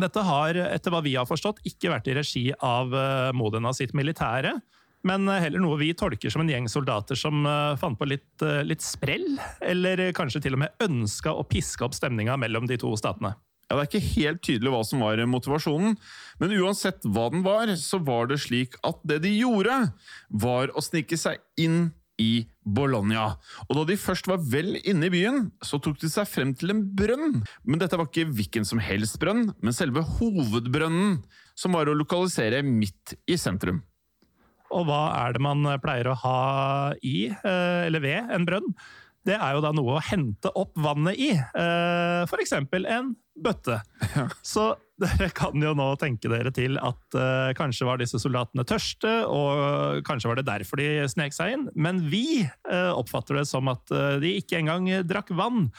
dette 0.00 0.24
har, 0.26 0.58
etter 0.68 0.94
hva 0.94 1.02
vi 1.04 1.16
har 1.16 1.28
forstått, 1.28 1.62
ikke 1.68 1.92
vært 1.92 2.08
i 2.10 2.16
regi 2.18 2.44
av 2.58 2.94
eh, 2.98 3.30
Modena 3.36 3.72
sitt 3.76 3.94
militære, 3.96 4.56
men 5.08 5.28
eh, 5.28 5.40
heller 5.46 5.62
noe 5.62 5.78
vi 5.80 5.92
tolker 5.96 6.32
som 6.32 6.44
en 6.44 6.50
gjeng 6.50 6.68
soldater 6.70 7.18
som 7.18 7.44
eh, 7.46 7.76
fant 7.80 7.98
på 7.98 8.08
litt, 8.08 8.44
litt 8.66 8.84
sprell, 8.84 9.36
eller 9.64 10.08
kanskje 10.16 10.44
til 10.44 10.58
og 10.58 10.64
med 10.64 10.84
ønska 10.84 11.32
å 11.32 11.46
piske 11.48 11.86
opp 11.86 11.96
stemninga 11.96 12.36
mellom 12.40 12.68
de 12.70 12.80
to 12.80 12.92
statene. 13.00 13.34
Ja, 13.70 13.76
Det 13.76 13.82
er 13.82 13.90
ikke 13.90 14.12
helt 14.20 14.42
tydelig 14.44 14.72
hva 14.74 14.82
som 14.84 15.02
var 15.04 15.20
motivasjonen, 15.26 15.96
men 16.40 16.56
uansett 16.60 17.04
hva 17.08 17.30
den 17.32 17.44
var, 17.46 17.70
så 17.80 18.00
var 18.04 18.28
det 18.28 18.42
slik 18.44 18.76
at 18.84 19.00
det 19.08 19.22
de 19.24 19.32
gjorde, 19.38 19.78
var 20.30 20.72
å 20.74 20.84
snike 20.84 21.16
seg 21.20 21.40
inn 21.56 21.94
i 22.20 22.44
Bologna. 22.62 23.34
Og 23.66 23.78
da 23.78 23.84
de 23.88 23.96
først 23.98 24.28
var 24.30 24.42
vel 24.52 24.76
inne 24.84 25.08
i 25.08 25.12
byen, 25.12 25.48
så 25.64 25.80
tok 25.82 25.98
de 26.02 26.10
seg 26.12 26.28
frem 26.30 26.52
til 26.58 26.74
en 26.74 26.84
brønn. 26.96 27.40
Men 27.64 27.80
dette 27.82 27.98
var 27.98 28.06
ikke 28.10 28.28
hvilken 28.30 28.68
som 28.68 28.82
helst 28.82 29.18
brønn, 29.22 29.48
men 29.58 29.76
selve 29.76 30.04
hovedbrønnen, 30.18 31.18
som 31.58 31.74
var 31.74 31.90
å 31.90 31.96
lokalisere 31.96 32.62
midt 32.66 33.16
i 33.30 33.38
sentrum. 33.40 33.82
Og 34.74 34.88
hva 34.88 35.02
er 35.20 35.34
det 35.34 35.42
man 35.44 35.66
pleier 35.82 36.10
å 36.10 36.18
ha 36.24 36.38
i, 37.02 37.28
eh, 37.30 37.80
eller 37.86 38.02
ved, 38.02 38.30
en 38.34 38.46
brønn? 38.46 38.74
Det 39.24 39.36
er 39.38 39.56
jo 39.56 39.62
da 39.64 39.72
noe 39.72 39.96
å 39.96 40.04
hente 40.04 40.50
opp 40.52 40.74
vannet 40.84 41.16
i. 41.16 41.30
Eh, 41.32 42.24
F.eks. 42.28 42.52
en 42.58 43.14
bøtte. 43.34 43.78
Så 44.44 44.74
dere 45.00 45.30
kan 45.34 45.56
jo 45.58 45.72
nå 45.74 45.88
tenke 45.98 46.30
dere 46.30 46.52
til 46.54 46.76
at 46.78 47.16
uh, 47.18 47.50
kanskje 47.58 47.88
var 47.88 47.98
disse 47.98 48.20
soldatene 48.22 48.62
tørste, 48.68 49.10
og 49.26 50.04
kanskje 50.06 50.30
var 50.30 50.38
det 50.38 50.46
derfor 50.46 50.78
de 50.78 51.08
snek 51.10 51.34
seg 51.34 51.56
inn. 51.56 51.64
Men 51.74 52.04
vi 52.12 52.44
uh, 52.44 52.92
oppfatter 52.94 53.40
det 53.40 53.48
som 53.50 53.72
at 53.72 53.90
de 54.22 54.36
ikke 54.38 54.60
engang 54.60 54.86
drakk 55.08 55.34
vann. 55.34 55.70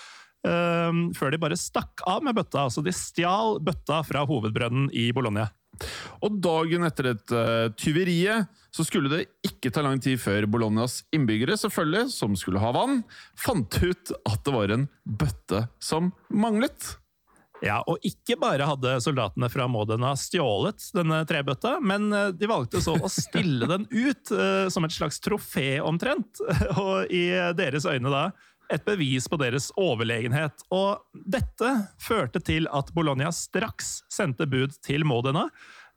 før 1.17 1.31
de 1.31 1.39
bare 1.41 1.57
stakk 1.57 2.03
av 2.05 2.21
med 2.21 2.35
bøtta. 2.37 2.67
Altså 2.67 2.83
de 2.85 2.91
stjal 2.93 3.57
bøtta 3.65 4.03
fra 4.05 4.25
hovedbrønnen 4.29 4.91
i 4.93 5.07
Bologna. 5.15 5.47
Og 6.25 6.37
dagen 6.43 6.85
etter 6.87 7.11
dette 7.13 7.45
tyveriet 7.79 8.51
så 8.75 8.83
skulle 8.83 9.11
det 9.11 9.21
ikke 9.47 9.71
ta 9.71 9.83
lang 9.85 10.01
tid 10.03 10.19
før 10.19 10.47
Bolognas 10.51 10.99
innbyggere, 11.15 11.55
selvfølgelig, 11.59 12.09
som 12.11 12.35
skulle 12.39 12.59
ha 12.59 12.73
vann, 12.75 13.01
fant 13.39 13.79
ut 13.79 14.11
at 14.27 14.43
det 14.43 14.55
var 14.55 14.75
en 14.75 14.87
bøtte 15.07 15.65
som 15.79 16.11
manglet. 16.27 16.95
Ja, 17.63 17.79
og 17.87 18.03
ikke 18.05 18.35
bare 18.39 18.67
hadde 18.67 18.97
soldatene 19.03 19.47
fra 19.51 19.67
Modena 19.71 20.11
stjålet 20.19 20.89
denne 20.95 21.21
trebøtta, 21.27 21.77
men 21.79 22.09
eh, 22.13 22.33
de 22.35 22.49
valgte 22.51 22.81
så 22.83 22.97
å 22.99 23.11
stille 23.11 23.69
den 23.69 23.87
ut 23.89 24.33
uh, 24.35 24.67
som 24.71 24.85
et 24.85 24.95
slags 24.95 25.21
trofé, 25.23 25.79
omtrent. 25.79 26.41
Og 26.83 27.13
i 27.13 27.29
deres 27.57 27.87
øyne 27.87 28.11
da 28.11 28.25
et 28.73 28.85
bevis 28.85 29.27
på 29.29 29.39
deres 29.41 29.69
overlegenhet. 29.79 30.65
Og 30.73 31.01
dette 31.13 31.71
førte 32.01 32.41
til 32.43 32.69
at 32.73 32.91
Bologna 32.95 33.31
straks 33.35 33.99
sendte 34.11 34.47
bud 34.49 34.75
til 34.85 35.05
Modena 35.07 35.47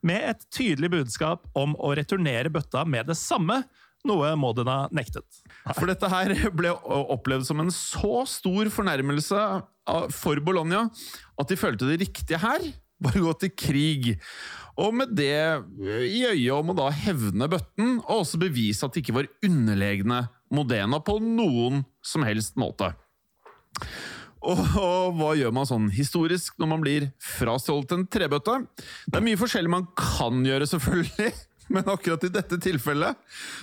med 0.06 0.22
et 0.30 0.44
tydelig 0.54 0.92
budskap 0.92 1.46
om 1.58 1.74
å 1.82 1.94
returnere 1.98 2.52
bøtta 2.54 2.84
med 2.86 3.08
det 3.10 3.18
samme, 3.18 3.62
noe 4.06 4.30
Modena 4.38 4.84
nektet. 4.94 5.26
For 5.74 5.90
dette 5.90 6.10
her 6.12 6.34
ble 6.54 6.70
opplevd 6.86 7.48
som 7.48 7.64
en 7.64 7.72
så 7.74 8.22
stor 8.30 8.70
fornærmelse 8.72 9.46
for 10.14 10.44
Bologna 10.44 10.86
at 11.40 11.50
de 11.50 11.58
følte 11.58 11.88
det 11.88 12.02
riktige 12.04 12.38
her 12.42 12.62
var 13.04 13.18
å 13.18 13.26
gå 13.28 13.34
til 13.42 13.52
krig. 13.54 14.08
Og 14.78 14.94
med 14.94 15.14
det 15.18 15.34
i 16.06 16.22
øyet 16.28 16.54
om 16.54 16.72
å 16.72 16.78
da 16.78 16.88
hevne 16.94 17.48
bøtten, 17.50 17.98
og 18.04 18.22
også 18.22 18.40
bevise 18.40 18.86
at 18.86 18.94
de 18.94 19.02
ikke 19.02 19.16
var 19.16 19.30
underlegne 19.44 20.26
Modena 20.54 21.00
på 21.04 21.18
noen 21.20 21.82
som 22.04 22.24
helst 22.24 22.54
måte. 22.60 22.92
Og, 24.38 24.60
og, 24.78 25.16
hva 25.18 25.32
gjør 25.36 25.52
man 25.54 25.66
sånn 25.68 25.88
historisk 25.92 26.54
når 26.62 26.70
man 26.70 26.82
blir 26.84 27.08
frastjålet 27.20 27.94
en 27.96 28.06
trebøtte? 28.10 28.54
Det 29.10 29.18
er 29.18 29.26
mye 29.26 29.40
forskjellig 29.40 29.72
man 29.72 29.88
kan 29.98 30.44
gjøre, 30.46 30.68
selvfølgelig, 30.70 31.32
men 31.74 31.90
akkurat 31.90 32.24
i 32.28 32.32
dette 32.32 32.60
tilfellet 32.62 33.18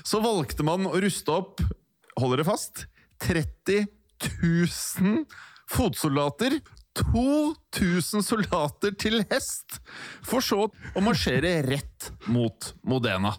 så 0.05 0.21
valgte 0.23 0.67
man 0.67 0.89
å 0.89 0.99
ruste 1.01 1.31
opp, 1.33 1.63
holder 2.19 2.43
det 2.43 2.49
fast, 2.51 2.85
30 3.23 3.87
000 4.43 5.23
fotsoldater. 5.71 6.59
2000 6.99 8.25
soldater 8.25 8.95
til 8.99 9.21
hest, 9.31 9.79
for 10.25 10.43
så 10.43 10.67
å 10.69 11.03
marsjere 11.03 11.59
rett 11.67 12.11
mot 12.31 12.73
Modena. 12.87 13.35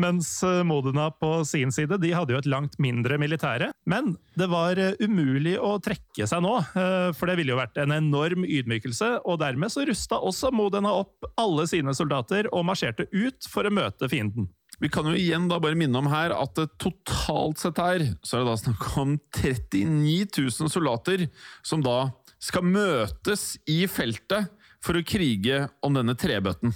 Mens 0.00 0.42
eh, 0.42 0.62
Modena 0.64 1.10
på 1.10 1.44
sin 1.44 1.72
side 1.72 1.98
de 2.00 2.12
hadde 2.14 2.34
jo 2.34 2.40
et 2.40 2.48
langt 2.50 2.78
mindre 2.82 3.18
militære. 3.20 3.70
Men 3.90 4.14
det 4.38 4.48
var 4.52 4.78
eh, 4.80 4.94
umulig 5.02 5.56
å 5.58 5.76
trekke 5.82 6.28
seg 6.30 6.44
nå, 6.44 6.54
eh, 6.78 7.10
for 7.16 7.30
det 7.30 7.36
ville 7.40 7.54
jo 7.54 7.60
vært 7.60 7.80
en 7.82 7.94
enorm 7.96 8.46
ydmykelse. 8.46 9.12
Og 9.26 9.40
dermed 9.42 9.72
så 9.72 9.84
rusta 9.88 10.20
også 10.20 10.52
Modena 10.54 10.94
opp 11.02 11.28
alle 11.40 11.66
sine 11.70 11.94
soldater 11.96 12.48
og 12.54 12.66
marsjerte 12.70 13.08
ut 13.12 13.50
for 13.50 13.66
å 13.66 13.74
møte 13.74 14.10
fienden. 14.10 14.48
Vi 14.80 14.88
kan 14.88 15.04
jo 15.04 15.12
igjen 15.12 15.50
da 15.50 15.58
bare 15.60 15.76
minne 15.76 15.98
om 16.00 16.08
her 16.08 16.32
at 16.32 16.56
totalt 16.80 17.60
sett 17.60 17.76
her 17.82 18.04
så 18.24 18.38
er 18.38 18.46
det 18.46 18.48
da 18.48 18.60
snakk 18.62 18.86
om 19.02 19.18
39 19.36 20.30
000 20.38 20.72
soldater 20.72 21.26
som 21.60 21.82
da 21.84 22.06
skal 22.40 22.64
møtes 22.64 23.54
i 23.68 23.84
feltet 23.90 24.48
for 24.80 24.96
å 24.96 25.04
krige 25.04 25.66
om 25.84 25.96
denne 25.96 26.16
trebøtten. 26.18 26.72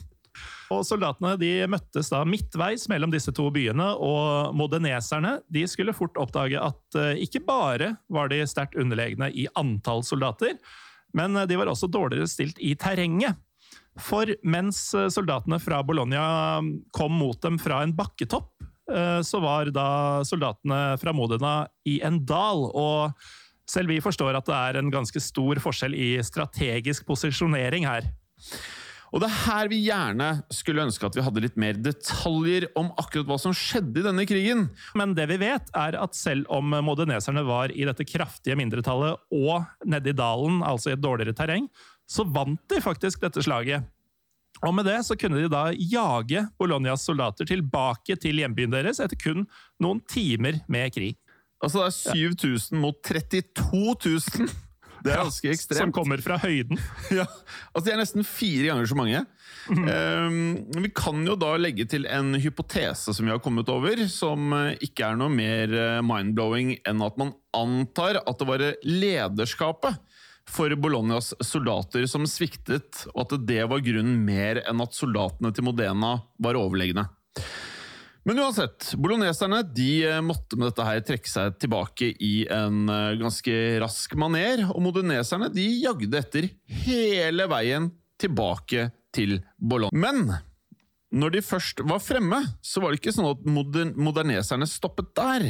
Og 0.72 0.82
Soldatene 0.86 1.34
de 1.38 1.50
møttes 1.70 2.08
da 2.10 2.22
midtveis 2.26 2.86
mellom 2.90 3.12
disse 3.12 3.32
to 3.36 3.46
byene, 3.54 3.90
og 4.00 4.54
modeneserne 4.56 5.38
de 5.52 5.64
skulle 5.70 5.94
fort 5.96 6.16
oppdage 6.20 6.60
at 6.60 6.98
eh, 6.98 7.22
ikke 7.24 7.44
bare 7.46 7.94
var 8.12 8.32
de 8.32 8.40
sterkt 8.48 8.78
underlegne 8.80 9.30
i 9.30 9.46
antall 9.60 10.02
soldater, 10.06 10.56
men 11.14 11.36
de 11.46 11.58
var 11.60 11.70
også 11.70 11.90
dårligere 11.92 12.30
stilt 12.30 12.58
i 12.58 12.74
terrenget. 12.80 13.38
For 14.00 14.30
mens 14.42 14.88
eh, 14.96 15.10
soldatene 15.12 15.60
fra 15.62 15.82
Bologna 15.86 16.24
kom 16.96 17.14
mot 17.20 17.38
dem 17.44 17.60
fra 17.62 17.84
en 17.84 17.94
bakketopp, 17.94 18.50
eh, 18.90 19.20
så 19.22 19.40
var 19.44 19.70
da 19.74 19.88
soldatene 20.26 20.98
fra 21.00 21.14
Modena 21.14 21.56
i 21.86 22.00
en 22.02 22.18
dal. 22.26 22.66
og 22.72 23.12
selv 23.70 23.92
vi 23.92 24.02
forstår 24.04 24.36
at 24.38 24.48
det 24.48 24.56
er 24.56 24.78
en 24.80 24.92
ganske 24.92 25.20
stor 25.22 25.60
forskjell 25.62 25.96
i 25.96 26.08
strategisk 26.24 27.06
posisjonering 27.08 27.88
her. 27.88 28.08
Og 29.14 29.20
det 29.22 29.28
er 29.28 29.42
her 29.44 29.68
vi 29.70 29.78
gjerne 29.84 30.28
skulle 30.50 30.82
ønske 30.82 31.06
at 31.06 31.14
vi 31.14 31.22
hadde 31.22 31.42
litt 31.44 31.58
mer 31.60 31.76
detaljer 31.78 32.66
om 32.78 32.88
akkurat 32.98 33.28
hva 33.28 33.36
som 33.38 33.54
skjedde 33.54 34.02
i 34.02 34.06
denne 34.08 34.24
krigen. 34.26 34.64
Men 34.98 35.14
det 35.14 35.28
vi 35.30 35.38
vet, 35.44 35.70
er 35.70 35.94
at 36.00 36.18
selv 36.18 36.50
om 36.52 36.74
moderneserne 36.82 37.44
var 37.46 37.70
i 37.70 37.86
dette 37.86 38.06
kraftige 38.08 38.58
mindretallet 38.58 39.22
og 39.30 39.86
nede 39.86 40.10
i 40.10 40.18
dalen, 40.18 40.64
altså 40.66 40.90
i 40.90 40.96
et 40.96 41.04
dårligere 41.04 41.36
terreng, 41.38 41.68
så 42.10 42.26
vant 42.26 42.58
de 42.70 42.82
faktisk 42.82 43.22
dette 43.22 43.44
slaget. 43.46 43.86
Og 44.64 44.74
med 44.74 44.86
det 44.88 45.00
så 45.06 45.14
kunne 45.18 45.38
de 45.38 45.50
da 45.50 45.68
jage 45.78 46.44
Bolognas 46.58 47.06
soldater 47.06 47.46
tilbake 47.46 48.16
til 48.18 48.42
hjembyen 48.42 48.74
deres 48.74 49.00
etter 49.02 49.18
kun 49.20 49.46
noen 49.82 50.02
timer 50.10 50.58
med 50.66 50.90
krig. 50.94 51.18
Altså 51.64 51.82
det 51.82 51.88
er 51.88 52.20
7000 52.20 52.78
mot 52.80 53.00
32 53.04 53.96
000! 54.44 54.54
Det 55.04 55.12
er 55.12 55.20
ganske 55.20 55.50
ekstremt. 55.52 55.80
Som 55.82 55.92
kommer 55.92 56.20
fra 56.24 56.38
høyden. 56.40 56.78
Ja, 57.18 57.26
altså 57.74 57.84
De 57.84 57.92
er 57.92 58.00
nesten 58.00 58.24
fire 58.24 58.70
ganger 58.70 58.88
så 58.88 58.96
mange. 58.96 59.20
Mm. 59.68 59.84
Um, 59.84 60.80
vi 60.84 60.90
kan 60.96 61.20
jo 61.28 61.36
da 61.40 61.52
legge 61.60 61.84
til 61.88 62.08
en 62.08 62.32
hypotese 62.40 63.12
som 63.12 63.28
vi 63.28 63.32
har 63.32 63.42
kommet 63.44 63.68
over, 63.72 64.00
som 64.12 64.52
eh, 64.56 64.78
ikke 64.84 65.06
er 65.10 65.20
noe 65.20 65.32
mer 65.32 65.72
eh, 65.72 66.00
mind-blowing 66.04 66.74
enn 66.88 67.04
at 67.04 67.20
man 67.20 67.34
antar 67.56 68.20
at 68.22 68.40
det 68.40 68.48
var 68.48 68.64
lederskapet 68.84 70.00
for 70.50 70.72
Bolognas 70.76 71.32
soldater 71.44 72.04
som 72.10 72.26
sviktet, 72.28 73.06
og 73.14 73.24
at 73.24 73.46
det 73.48 73.62
var 73.70 73.84
grunnen 73.84 74.24
mer 74.26 74.60
enn 74.64 74.82
at 74.84 74.96
soldatene 74.96 75.52
til 75.56 75.64
Modena 75.68 76.18
var 76.44 76.60
overlegne. 76.60 77.06
Men 78.24 78.40
uansett, 78.40 78.94
bologneserne 78.96 79.60
de 79.76 79.88
eh, 80.08 80.22
måtte 80.24 80.56
med 80.56 80.70
dette 80.70 80.86
her 80.86 81.02
trekke 81.04 81.28
seg 81.28 81.58
tilbake 81.60 82.08
i 82.24 82.46
en 82.48 82.88
eh, 82.88 83.18
ganske 83.20 83.56
rask 83.82 84.16
maner, 84.16 84.64
og 84.72 84.80
moderneserne 84.86 85.50
de 85.52 85.66
jagde 85.82 86.22
etter 86.22 86.48
hele 86.86 87.48
veien 87.52 87.90
tilbake 88.20 88.88
til 89.14 89.42
Bologna. 89.60 89.92
Men 89.92 90.32
når 91.14 91.34
de 91.36 91.42
først 91.46 91.82
var 91.86 92.00
fremme, 92.02 92.40
så 92.64 92.80
var 92.82 92.90
det 92.90 93.02
ikke 93.02 93.12
sånn 93.14 93.28
at 93.28 93.44
moderneserne 93.44 94.66
stoppet 94.66 95.12
der. 95.14 95.44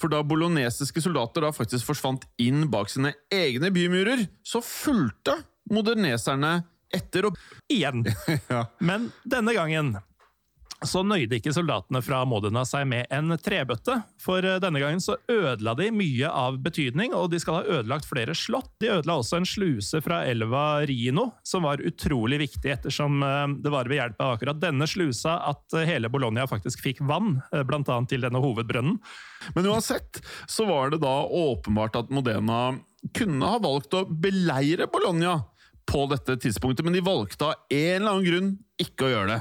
For 0.00 0.12
da 0.12 0.22
bolognesiske 0.24 1.02
soldater 1.04 1.44
da 1.44 1.50
faktisk 1.52 1.90
forsvant 1.90 2.24
inn 2.40 2.68
bak 2.72 2.92
sine 2.92 3.12
egne 3.34 3.72
bymurer, 3.74 4.22
så 4.46 4.62
fulgte 4.64 5.34
moderneserne 5.70 6.60
etter 6.94 7.28
og 7.28 7.42
Igjen. 7.70 8.06
ja. 8.54 8.64
Men 8.82 9.10
denne 9.28 9.54
gangen 9.54 9.92
så 10.86 11.02
nøyde 11.04 11.36
ikke 11.36 11.52
soldatene 11.52 12.00
fra 12.04 12.22
Modena 12.28 12.62
seg 12.68 12.86
med 12.88 13.10
en 13.12 13.34
trebøtte. 13.40 13.98
For 14.20 14.44
eh, 14.46 14.58
denne 14.62 14.80
gangen 14.80 15.02
så 15.04 15.18
ødela 15.30 15.74
de 15.76 15.90
mye 15.92 16.30
av 16.30 16.56
betydning, 16.64 17.12
og 17.16 17.28
de 17.32 17.40
skal 17.42 17.58
ha 17.58 17.78
ødelagt 17.78 18.08
flere 18.08 18.34
slott. 18.38 18.70
De 18.80 18.88
ødela 18.94 19.18
også 19.20 19.40
en 19.40 19.48
sluse 19.48 20.00
fra 20.04 20.22
elva 20.28 20.82
Rino, 20.88 21.28
som 21.44 21.66
var 21.68 21.84
utrolig 21.84 22.40
viktig, 22.46 22.72
ettersom 22.72 23.20
eh, 23.26 23.56
det 23.60 23.74
var 23.74 23.90
ved 23.90 24.00
hjelp 24.00 24.24
av 24.24 24.36
akkurat 24.38 24.62
denne 24.62 24.88
slusa 24.88 25.36
at 25.50 25.76
eh, 25.76 25.88
hele 25.90 26.12
Bologna 26.12 26.48
faktisk 26.50 26.80
fikk 26.84 27.04
vann, 27.04 27.38
bl.a. 27.50 28.00
til 28.08 28.24
denne 28.24 28.40
hovedbrønnen. 28.40 28.96
Men 29.56 29.70
uansett 29.72 30.22
så 30.48 30.66
var 30.68 30.92
det 30.92 31.02
da 31.04 31.14
åpenbart 31.24 31.98
at 32.00 32.12
Modena 32.12 32.70
kunne 33.16 33.52
ha 33.52 33.60
valgt 33.60 33.96
å 33.96 34.06
beleire 34.08 34.88
Bologna 34.92 35.38
på 35.90 36.04
dette 36.10 36.36
tidspunktet, 36.40 36.84
men 36.86 36.94
de 36.94 37.04
valgte 37.04 37.50
av 37.50 37.54
en 37.72 37.94
eller 37.96 38.10
annen 38.12 38.26
grunn 38.26 38.50
ikke 38.80 39.08
å 39.08 39.12
gjøre 39.14 39.32
det. 39.32 39.40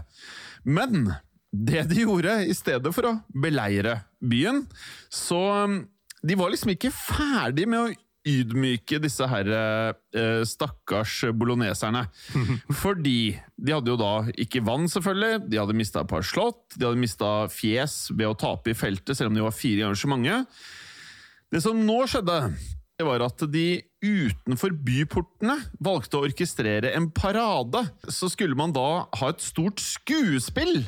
Men 0.67 1.11
det 1.49 1.87
de 1.89 2.03
gjorde, 2.03 2.35
i 2.45 2.53
stedet 2.53 2.91
for 2.93 3.09
å 3.09 3.15
beleire 3.33 4.03
byen, 4.21 4.65
så 5.09 5.39
um, 5.65 5.81
De 6.21 6.35
var 6.35 6.51
liksom 6.51 6.73
ikke 6.73 6.91
ferdig 6.91 7.63
med 7.71 7.79
å 7.79 7.91
ydmyke 8.27 8.97
disse 8.99 9.23
her 9.31 9.47
eh, 9.47 10.41
stakkars 10.43 11.21
bologneserne. 11.31 12.01
Fordi 12.81 13.31
de 13.55 13.75
hadde 13.75 13.93
jo 13.93 13.95
da 13.99 14.11
ikke 14.35 14.63
vann, 14.67 14.89
selvfølgelig. 14.91 15.45
De 15.47 15.61
hadde 15.61 15.77
mista 15.79 16.03
et 16.03 16.11
par 16.11 16.25
slott. 16.27 16.65
De 16.75 16.83
hadde 16.83 16.99
mista 16.99 17.47
fjes 17.53 18.09
ved 18.11 18.27
å 18.27 18.35
tape 18.37 18.73
i 18.73 18.77
feltet, 18.77 19.15
selv 19.15 19.31
om 19.31 19.39
de 19.39 19.45
var 19.47 19.55
fire 19.55 19.85
ganger 19.85 20.01
så 20.03 20.11
mange. 20.11 20.41
Det 21.49 21.63
som 21.63 21.79
nå 21.79 22.01
skjedde, 22.11 22.41
det 22.99 23.07
var 23.07 23.23
at 23.23 23.47
de 23.47 23.67
utenfor 24.03 24.75
byportene 24.75 25.55
valgte 25.79 26.19
å 26.19 26.25
orkestrere 26.27 26.91
en 26.99 27.07
parade. 27.15 27.85
Så 28.11 28.27
skulle 28.35 28.59
man 28.59 28.75
da 28.75 29.05
ha 29.07 29.31
et 29.31 29.43
stort 29.43 29.79
skuespill 29.79 30.83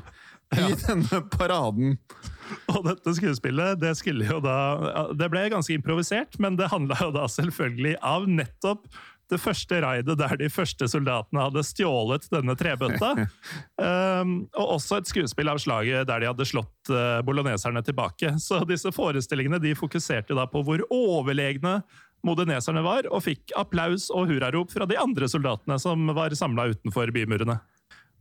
i 0.57 0.73
denne 0.85 1.21
paraden. 1.31 1.95
Og 2.71 2.83
dette 2.83 3.13
skuespillet 3.15 3.79
det 3.79 3.93
skulle 3.95 4.27
jo 4.27 4.41
da 4.43 5.07
Det 5.15 5.29
ble 5.31 5.45
ganske 5.53 5.75
improvisert, 5.75 6.35
men 6.43 6.57
det 6.59 6.71
handla 6.73 6.97
jo 6.99 7.13
da 7.15 7.27
selvfølgelig 7.31 7.95
av 8.03 8.27
nettopp 8.27 8.89
det 9.31 9.39
første 9.39 9.77
raidet 9.83 10.17
der 10.19 10.35
de 10.39 10.49
første 10.51 10.87
soldatene 10.91 11.45
hadde 11.45 11.63
stjålet 11.63 12.27
denne 12.33 12.55
trebøtta. 12.59 13.13
Um, 13.79 14.33
og 14.59 14.75
også 14.77 14.99
et 14.99 15.11
skuespill 15.11 15.51
av 15.51 15.61
slaget 15.63 16.09
der 16.09 16.23
de 16.23 16.27
hadde 16.33 16.47
slått 16.49 16.91
uh, 16.91 17.21
bologneserne 17.23 17.83
tilbake. 17.87 18.33
Så 18.43 18.61
disse 18.67 18.91
forestillingene 18.95 19.61
de 19.63 19.71
fokuserte 19.77 20.35
da 20.37 20.47
på 20.51 20.65
hvor 20.67 20.83
overlegne 20.91 21.79
modeneserne 22.27 22.83
var, 22.85 23.07
og 23.09 23.23
fikk 23.25 23.53
applaus 23.57 24.09
og 24.13 24.27
hurrarop 24.29 24.73
fra 24.73 24.85
de 24.89 24.99
andre 24.99 25.29
soldatene 25.31 25.79
som 25.81 26.11
var 26.13 26.35
samla 26.37 26.67
utenfor 26.75 27.09
bymurene. 27.15 27.57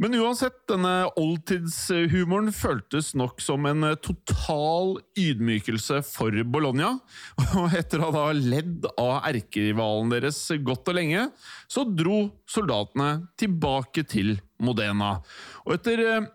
Men 0.00 0.16
uansett, 0.16 0.62
denne 0.71 1.11
oldtidshumoren 1.21 2.49
føltes 2.57 3.11
nok 3.19 3.42
som 3.45 3.66
en 3.69 3.85
total 4.00 4.95
ydmykelse 5.19 5.99
for 6.09 6.33
Bologna. 6.49 6.95
Og 7.61 7.76
etter 7.76 8.00
å 8.00 8.12
ha 8.14 8.30
ledd 8.33 8.88
av 8.95 9.26
erkerivalen 9.28 10.14
deres 10.14 10.38
godt 10.64 10.88
og 10.88 10.97
lenge, 10.97 11.26
så 11.69 11.85
dro 11.85 12.23
soldatene 12.49 13.26
tilbake 13.40 14.07
til 14.09 14.38
Modena. 14.64 15.19
Og 15.66 15.76
etter 15.76 16.04
eh, 16.07 16.30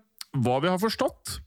hva 0.45 0.59
vi 0.61 0.69
har 0.69 0.81
forstått, 0.81 1.39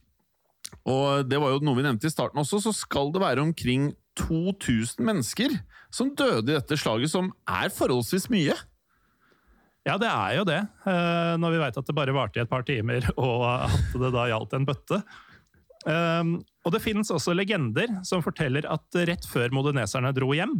og 0.89 1.27
det 1.29 1.39
var 1.39 1.53
jo 1.53 1.63
noe 1.63 1.77
vi 1.77 1.85
nevnte 1.85 2.09
i 2.09 2.11
starten 2.11 2.41
også, 2.41 2.59
så 2.63 2.73
skal 2.75 3.13
det 3.13 3.23
være 3.23 3.43
omkring 3.45 3.93
2000 4.19 5.05
mennesker 5.07 5.55
som 5.93 6.11
døde 6.17 6.51
i 6.51 6.57
dette 6.57 6.77
slaget, 6.79 7.13
som 7.13 7.31
er 7.47 7.71
forholdsvis 7.71 8.27
mye. 8.33 8.57
Ja, 9.89 9.95
det 9.97 10.09
er 10.09 10.35
jo 10.37 10.45
det. 10.45 10.59
Eh, 10.85 11.33
når 11.41 11.55
vi 11.55 11.61
veit 11.63 11.79
at 11.79 11.87
det 11.87 11.95
bare 11.97 12.13
varte 12.13 12.37
i 12.37 12.43
et 12.43 12.51
par 12.51 12.65
timer, 12.67 13.07
og 13.17 13.47
at 13.49 13.95
det 13.97 14.13
da 14.13 14.27
gjaldt 14.29 14.53
en 14.57 14.67
bøtte. 14.69 15.01
Eh, 15.89 16.35
og 16.37 16.75
det 16.75 16.83
finnes 16.83 17.09
også 17.15 17.33
legender 17.37 18.01
som 18.05 18.25
forteller 18.25 18.69
at 18.69 19.01
rett 19.09 19.25
før 19.29 19.55
modeneserne 19.55 20.13
dro 20.13 20.29
hjem, 20.37 20.59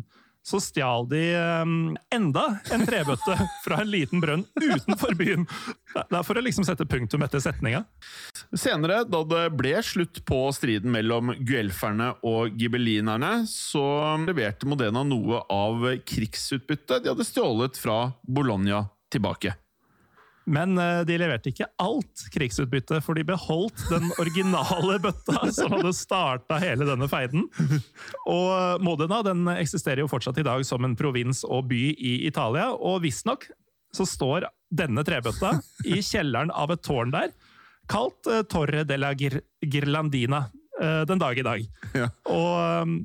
så 0.49 0.57
stjal 0.63 1.03
de 1.11 1.21
eh, 1.35 1.73
enda 2.15 2.45
en 2.73 2.85
trebøtte 2.87 3.35
fra 3.65 3.81
en 3.83 3.91
liten 3.91 4.23
brønn 4.23 4.47
utenfor 4.57 5.13
byen. 5.19 5.45
Det 5.93 6.07
er 6.09 6.25
for 6.25 6.39
å 6.39 6.45
liksom 6.47 6.65
sette 6.65 6.87
punktum 6.89 7.21
etter 7.27 7.43
setninga. 7.43 7.83
Senere, 8.57 9.03
da 9.05 9.21
det 9.29 9.45
ble 9.59 9.75
slutt 9.85 10.23
på 10.25 10.47
striden 10.55 10.89
mellom 10.95 11.35
guelferne 11.45 12.15
og 12.25 12.55
gibelinerne, 12.57 13.43
så 13.51 13.83
leverte 14.25 14.65
Modena 14.65 15.05
noe 15.05 15.43
av 15.53 15.85
krigsutbyttet 16.07 17.03
de 17.03 17.13
hadde 17.13 17.27
stjålet 17.27 17.77
fra 17.77 18.07
Bologna 18.25 18.87
tilbake. 19.13 19.55
Men 20.49 20.77
eh, 20.81 21.01
de 21.05 21.17
leverte 21.21 21.51
ikke 21.51 21.67
alt 21.81 22.25
krigsutbytte, 22.33 22.99
for 23.05 23.17
de 23.17 23.25
beholdt 23.27 23.83
den 23.91 24.09
originale 24.21 24.97
bøtta 25.03 25.51
som 25.53 25.75
hadde 25.77 25.93
starta 25.95 26.59
hele 26.61 26.87
denne 26.89 27.09
feiden. 27.11 27.45
Og 28.29 28.81
Modena 28.85 29.21
den 29.25 29.45
eksisterer 29.53 30.03
jo 30.03 30.11
fortsatt 30.11 30.41
i 30.41 30.47
dag 30.47 30.65
som 30.67 30.85
en 30.85 30.97
provins 30.99 31.43
og 31.45 31.69
by 31.69 31.83
i 31.93 32.15
Italia, 32.29 32.71
og 32.73 33.03
visstnok 33.05 33.49
så 33.95 34.05
står 34.05 34.47
denne 34.69 35.03
trebøtta 35.05 35.55
i 35.85 36.01
kjelleren 36.11 36.53
av 36.53 36.73
et 36.73 36.83
tårn 36.85 37.13
der, 37.13 37.33
kalt 37.89 38.29
eh, 38.29 38.43
Torre 38.49 38.85
della 38.89 39.13
Girlandina 39.17 40.43
eh, 40.81 41.01
den 41.09 41.21
dag 41.21 41.37
i 41.37 41.45
dag. 41.45 41.63
Ja. 41.97 42.09
Og 42.29 42.99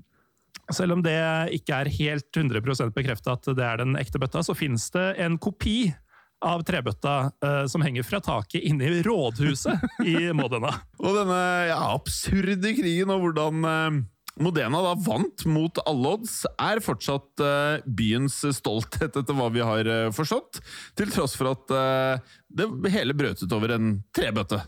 selv 0.73 0.97
om 0.97 1.02
det 1.04 1.18
ikke 1.59 1.83
er 1.83 1.92
helt 1.99 2.30
100% 2.33 2.94
bekrefta 2.97 3.37
at 3.37 3.50
det 3.56 3.66
er 3.66 3.83
den 3.83 3.99
ekte 4.00 4.21
bøtta, 4.23 4.44
så 4.47 4.56
finnes 4.56 4.87
det 4.94 5.11
en 5.25 5.37
kopi 5.42 5.92
av 6.44 6.64
trebøtta 6.66 7.14
uh, 7.44 7.64
som 7.71 7.85
henger 7.85 8.06
fra 8.06 8.21
taket 8.25 8.64
inne 8.68 8.88
i 8.88 9.04
rådhuset 9.04 10.04
i 10.04 10.16
Modena. 10.37 10.73
og 11.00 11.21
denne 11.21 11.44
ja, 11.71 11.78
absurde 11.94 12.75
krigen 12.76 13.12
og 13.14 13.25
hvordan 13.25 13.64
uh, 13.68 14.02
Modena 14.42 14.80
da 14.83 14.97
vant 14.99 15.44
mot 15.47 15.78
alle 15.87 16.16
odds, 16.16 16.40
er 16.59 16.83
fortsatt 16.83 17.44
uh, 17.44 17.85
byens 17.87 18.40
stolthet, 18.56 19.14
etter 19.14 19.37
hva 19.38 19.47
vi 19.54 19.62
har 19.62 19.90
forstått. 20.16 20.59
Til 20.99 21.12
tross 21.15 21.36
for 21.38 21.52
at 21.52 21.71
det 22.50 22.67
hele 22.91 23.15
brøt 23.15 23.45
ut 23.45 23.54
over 23.54 23.76
en 23.76 23.93
trebøtte. 24.17 24.58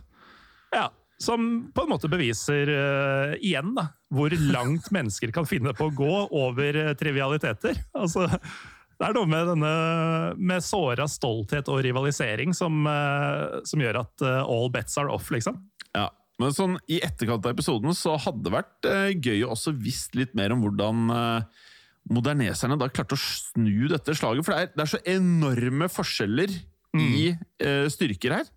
Ja, 0.70 0.86
som 1.18 1.72
på 1.74 1.84
en 1.84 1.90
måte 1.90 2.10
beviser 2.12 2.70
uh, 2.70 3.34
igjen 3.40 3.72
da, 3.76 3.88
hvor 4.12 4.32
langt 4.52 4.90
mennesker 4.96 5.32
kan 5.34 5.48
finne 5.48 5.72
på 5.76 5.88
å 5.88 5.94
gå 5.96 6.16
over 6.28 6.80
uh, 6.82 6.94
trivialiteter. 6.98 7.78
Altså, 7.96 8.26
det 8.96 9.08
er 9.08 9.16
noe 9.16 9.28
med 9.28 9.48
denne 9.52 9.72
med 10.36 10.64
såra 10.64 11.08
stolthet 11.10 11.68
og 11.72 11.82
rivalisering 11.84 12.52
som, 12.56 12.84
uh, 12.88 13.62
som 13.68 13.82
gjør 13.82 14.02
at 14.04 14.26
all 14.44 14.70
bets 14.72 14.96
are 15.00 15.12
off, 15.12 15.30
liksom. 15.32 15.58
Ja, 15.96 16.10
men 16.40 16.52
sånn 16.56 16.76
i 16.92 17.00
etterkant 17.04 17.48
av 17.48 17.56
episoden 17.56 17.96
så 17.96 18.18
hadde 18.20 18.44
det 18.44 18.52
vært 18.52 18.90
gøy 19.24 19.46
å 19.46 19.54
også 19.54 19.72
visst 19.76 20.16
litt 20.18 20.36
mer 20.36 20.52
om 20.52 20.64
hvordan 20.64 21.06
moderneserne 22.12 22.76
da 22.78 22.90
klarte 22.92 23.16
å 23.16 23.20
snu 23.20 23.88
dette 23.90 24.14
slaget. 24.14 24.44
For 24.44 24.52
det 24.52 24.66
er, 24.66 24.74
det 24.76 24.84
er 24.84 24.90
så 24.92 25.00
enorme 25.10 25.88
forskjeller 25.90 26.52
mm. 26.92 27.06
i 27.08 27.24
styrker 27.90 28.36
her. 28.36 28.50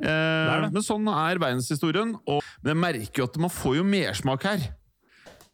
Eh. 0.00 0.68
Men 0.68 0.84
sånn 0.84 1.08
er 1.12 1.40
verdenshistorien. 1.42 2.14
Og 2.30 2.40
jeg 2.64 2.78
merker 2.78 3.24
jo 3.24 3.28
at 3.28 3.38
man 3.42 3.52
får 3.52 3.80
jo 3.80 3.84
mersmak 3.86 4.46
her. 4.48 4.70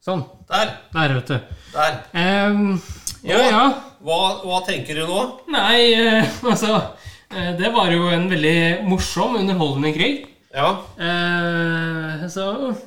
Sånn. 0.04 0.22
Der. 0.48 0.72
Der, 0.94 1.14
vet 1.18 1.30
du. 1.32 1.36
Der. 1.74 1.96
Um, 2.14 2.78
ja, 3.26 3.40
ja. 3.42 3.62
Hva, 4.04 4.18
hva, 4.46 4.60
tenker 4.66 4.96
du 4.96 5.08
nå? 5.08 5.22
Nei, 5.50 5.90
uh, 5.98 6.36
altså 6.52 6.70
uh, 6.78 7.50
Det 7.58 7.72
var 7.74 7.90
jo 7.92 8.06
en 8.14 8.28
veldig 8.30 8.86
morsom, 8.88 9.36
underholdende 9.40 9.92
krig. 9.96 10.28
Ja. 10.54 10.70
Uh, 10.96 12.24
så 12.30 12.46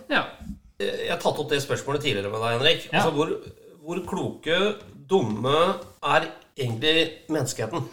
ja. 0.10 0.26
Jeg 0.82 1.12
har 1.12 1.20
tatt 1.22 1.38
opp 1.38 1.52
det 1.52 1.60
spørsmålet 1.62 2.08
tidligere 2.08 2.32
med 2.32 2.42
deg, 2.42 2.56
Henrik. 2.56 2.88
Ja. 2.88 3.04
Altså, 3.04 3.12
hvor, 3.14 3.36
hvor 3.86 4.02
kloke, 4.08 4.62
dumme 5.12 5.58
er 6.02 6.32
egentlig 6.56 6.96
menneskeheten? 7.30 7.86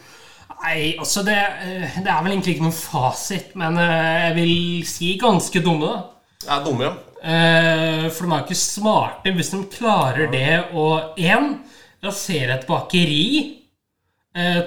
Nei, 0.58 0.96
altså 0.98 1.22
det, 1.26 1.36
eh, 1.36 1.98
det, 2.02 2.10
er 2.10 2.22
vel 2.24 2.34
egentlig 2.34 2.56
ikke 2.56 2.66
noen 2.66 2.76
fasit, 2.76 3.52
men 3.58 3.78
eh, 3.80 4.24
jeg 4.26 4.34
vil 4.38 4.54
si 4.88 5.12
ganske 5.20 5.62
dumme, 5.64 5.92
da. 5.92 6.48
Ja, 6.48 6.58
dumme, 6.64 6.88
ja. 6.88 6.94
Eh, 7.18 8.04
for 8.14 8.24
de 8.24 8.30
er 8.30 8.42
jo 8.42 8.46
ikke 8.46 8.58
smarte 8.58 9.32
hvis 9.34 9.52
de 9.54 9.62
klarer 9.72 10.30
det 10.32 10.52
å 10.76 10.88
én 11.18 11.56
rasere 12.04 12.58
et 12.58 12.68
bakeri. 12.68 13.54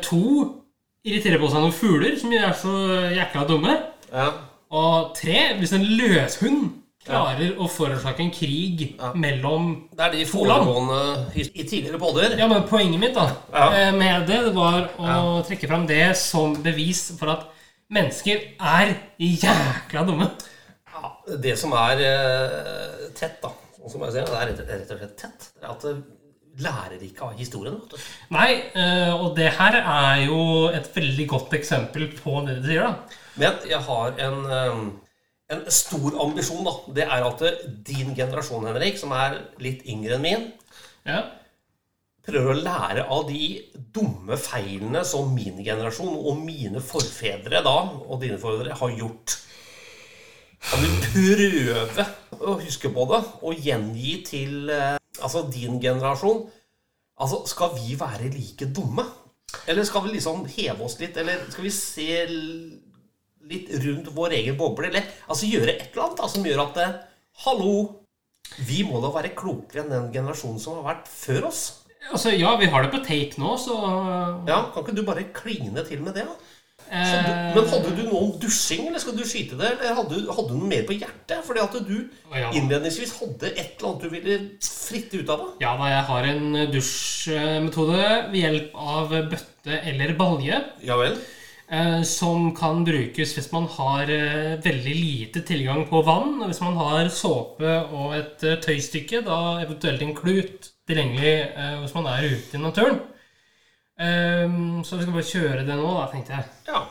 To 0.03 0.23
irritere 1.07 1.37
på 1.39 1.47
seg 1.47 1.61
noen 1.63 1.75
fugler 1.75 2.17
som 2.19 2.33
er 2.35 2.49
så 2.59 2.73
jækla 3.13 3.45
dumme. 3.47 3.77
Ja. 4.11 4.25
Og 4.75 5.13
tre 5.15 5.53
hvis 5.61 5.71
en 5.77 5.85
løshund 5.85 6.80
klarer 7.05 7.57
å 7.57 7.67
forårsake 7.71 8.21
en 8.23 8.33
krig 8.33 8.83
ja. 8.91 9.11
mellom 9.17 9.71
Det 9.89 10.05
er 10.05 10.13
de 10.13 10.27
foregående 10.29 10.99
i 11.33 11.65
tidligere 11.65 11.99
podder. 12.01 12.35
Ja, 12.39 12.47
men 12.51 12.67
poenget 12.69 13.01
mitt 13.01 13.17
da 13.17 13.27
ja. 13.49 13.65
Eh, 13.79 13.89
med 13.95 14.27
det 14.29 14.41
var 14.55 14.91
å 15.01 15.09
ja. 15.09 15.25
trekke 15.47 15.69
fram 15.71 15.87
det 15.89 16.13
som 16.19 16.53
bevis 16.61 17.07
for 17.17 17.33
at 17.33 17.49
mennesker 17.91 18.45
er 18.55 18.95
jækla 19.17 20.05
dumme. 20.07 20.29
Ja, 20.91 21.11
Det 21.41 21.57
som 21.59 21.73
er 21.75 21.99
uh, 22.05 23.03
tett, 23.17 23.41
da, 23.41 23.51
som 23.89 24.05
jeg 24.05 24.15
sier, 24.15 24.29
det 24.29 24.37
er 24.37 24.51
rett, 24.53 24.91
og 24.93 25.01
slett 25.01 25.15
tett, 25.19 25.51
det 25.57 25.65
er 25.65 25.73
at 25.73 25.85
det 25.87 25.97
lærer 26.61 27.03
ikke 27.07 27.29
av 27.31 27.37
historien. 27.39 27.77
Nei, 28.35 28.49
og 29.15 29.37
det 29.37 29.53
her 29.55 29.77
er 29.79 30.25
jo 30.25 30.41
et 30.67 30.89
veldig 30.93 31.25
godt 31.31 31.55
eksempel 31.55 32.09
på 32.17 32.41
det 32.43 32.57
du 32.59 32.67
sier. 32.67 32.89
da. 32.89 33.21
Men 33.39 33.63
jeg 33.71 33.79
har 33.87 34.19
en 34.27 34.41
en 35.51 35.65
stor 35.73 36.15
ambisjon, 36.23 36.63
da, 36.65 36.73
det 36.95 37.05
er 37.05 37.27
at 37.27 37.43
din 37.87 38.15
generasjon, 38.15 38.65
Henrik, 38.69 38.97
som 38.99 39.13
er 39.15 39.37
litt 39.63 39.83
yngre 39.89 40.17
enn 40.17 40.23
min, 40.23 40.47
ja. 41.07 41.21
prøver 42.25 42.53
å 42.53 42.61
lære 42.61 43.05
av 43.11 43.27
de 43.27 43.45
dumme 43.93 44.37
feilene 44.39 45.03
som 45.07 45.33
min 45.35 45.59
generasjon 45.65 46.13
og 46.15 46.39
mine 46.45 46.83
forfedre 46.83 47.63
da, 47.65 47.77
og 48.05 48.21
dine 48.23 48.39
forfedre 48.41 48.77
har 48.79 48.97
gjort. 48.97 49.37
Kan 50.61 50.83
du 50.85 50.89
prøve 51.09 52.07
å 52.39 52.57
huske 52.61 52.91
på 52.93 53.07
det 53.09 53.21
og 53.41 53.63
gjengi 53.65 54.19
til 54.27 54.69
eh, 54.69 54.97
altså 55.19 55.47
din 55.51 55.79
generasjon 55.81 56.45
Altså, 57.21 57.43
Skal 57.45 57.75
vi 57.75 57.93
være 57.99 58.31
like 58.33 58.65
dumme? 58.73 59.03
Eller 59.69 59.83
skal 59.85 60.01
vi 60.07 60.15
liksom 60.15 60.45
heve 60.49 60.87
oss 60.87 60.95
litt? 60.97 61.17
Eller 61.21 61.43
skal 61.51 61.67
vi 61.67 61.73
se 61.75 62.15
litt 63.49 63.71
rundt 63.83 64.11
vår 64.15 64.37
egen 64.41 64.57
boble. 64.59 64.91
Eller 64.91 65.07
altså 65.27 65.49
gjøre 65.49 65.73
et 65.77 65.89
eller 65.91 66.07
annet 66.07 66.21
da, 66.21 66.29
som 66.35 66.47
gjør 66.47 66.63
at 66.67 66.81
eh, 66.83 66.95
Hallo! 67.45 67.73
Vi 68.67 68.81
må 68.83 68.99
da 68.99 69.11
være 69.13 69.31
klokere 69.37 69.85
enn 69.85 69.93
den 69.93 70.09
generasjonen 70.11 70.59
som 70.59 70.79
har 70.79 70.89
vært 70.89 71.07
før 71.07 71.47
oss. 71.47 71.61
Altså, 72.09 72.33
Ja, 72.35 72.55
vi 72.59 72.67
har 72.71 72.83
det 72.83 72.91
på 72.91 73.03
tape 73.05 73.39
nå, 73.39 73.53
så 73.61 73.77
Ja, 74.49 74.65
Kan 74.73 74.83
ikke 74.83 74.97
du 74.97 75.05
bare 75.07 75.29
kline 75.35 75.85
til 75.87 76.01
med 76.03 76.17
det? 76.17 76.25
da? 76.27 76.51
Du, 76.91 77.61
men 77.61 77.67
hadde 77.71 77.91
du 77.95 78.01
noe 78.03 78.19
om 78.19 78.31
dusjing, 78.41 78.81
eller 78.89 78.99
skal 78.99 79.15
du 79.15 79.21
skyte 79.23 79.55
det? 79.55 79.69
Eller 79.77 79.93
hadde, 79.95 80.17
hadde 80.27 80.49
du 80.49 80.57
noe 80.59 80.67
mer 80.67 80.81
på 80.87 80.97
hjertet? 80.97 81.37
Fordi 81.47 81.61
at 81.63 81.77
du 81.87 81.93
ja. 82.33 82.49
innledningsvis 82.57 83.13
hadde 83.21 83.51
et 83.53 83.77
eller 83.77 83.93
annet 83.93 84.03
du 84.03 84.09
ville 84.11 84.35
fritte 84.65 85.21
ut 85.21 85.31
av? 85.31 85.45
Da. 85.45 85.51
Ja 85.63 85.75
da, 85.79 85.87
jeg 85.93 86.01
har 86.09 86.27
en 86.33 86.57
dusjmetode 86.73 88.01
ved 88.33 88.39
hjelp 88.41 88.75
av 88.97 89.15
bøtte 89.31 89.79
eller 89.93 90.17
balje. 90.19 90.59
Ja 90.83 90.97
vel 90.99 91.15
eh, 91.15 91.37
som 92.03 92.49
kan 92.55 92.83
brukes 92.83 93.31
hvis 93.37 93.51
man 93.53 93.67
har 93.77 94.09
eh, 94.11 94.57
veldig 94.63 94.95
lite 94.95 95.41
tilgang 95.47 95.85
på 95.87 96.01
vann. 96.03 96.41
og 96.41 96.49
Hvis 96.51 96.61
man 96.61 96.75
har 96.75 97.07
såpe 97.07 97.75
og 97.95 98.15
et 98.17 98.43
eh, 98.43 98.59
tøystykke, 98.59 99.21
da 99.23 99.61
eventuelt 99.63 100.01
en 100.03 100.15
klut 100.15 100.71
tilgjengelig 100.87 101.35
eh, 101.55 101.77
hvis 101.79 101.95
man 101.95 102.09
er 102.11 102.27
ute 102.27 102.57
i 102.57 102.61
naturen. 102.61 102.99
Ehm, 104.01 104.83
så 104.83 104.97
vi 104.97 105.03
skal 105.03 105.13
bare 105.13 105.29
kjøre 105.29 105.65
det 105.65 105.77
nå, 105.77 105.93
da, 105.99 106.07
tenkte 106.11 106.33
jeg. 106.33 106.43
Ja. 106.67 106.81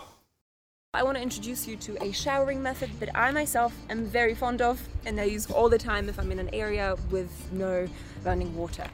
I 0.94 1.04
want 1.04 1.16
to 1.16 1.22
introduce 1.22 1.68
you 1.68 1.76
to 1.76 1.92
a 2.02 2.12
showering 2.12 2.62
method 2.62 2.88
that 3.00 3.10
I 3.14 3.30
myself 3.32 3.72
am 3.90 4.06
very 4.12 4.34
fond 4.34 4.60
of 4.60 4.80
and 5.06 5.20
I 5.20 5.24
use 5.36 5.46
all 5.52 5.68
the 5.68 5.78
time 5.78 6.08
if 6.08 6.18
I'm 6.18 6.32
in 6.32 6.38
an 6.38 6.50
area 6.52 6.96
with 7.12 7.30
no 7.52 7.86
running 8.24 8.56
water. 8.56 8.86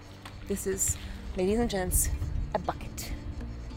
This 0.48 0.66
is, 0.66 0.98
ladies 1.36 1.58
and 1.58 1.70
gents, 1.70 2.10
a 2.54 2.58
bucket. 2.58 3.12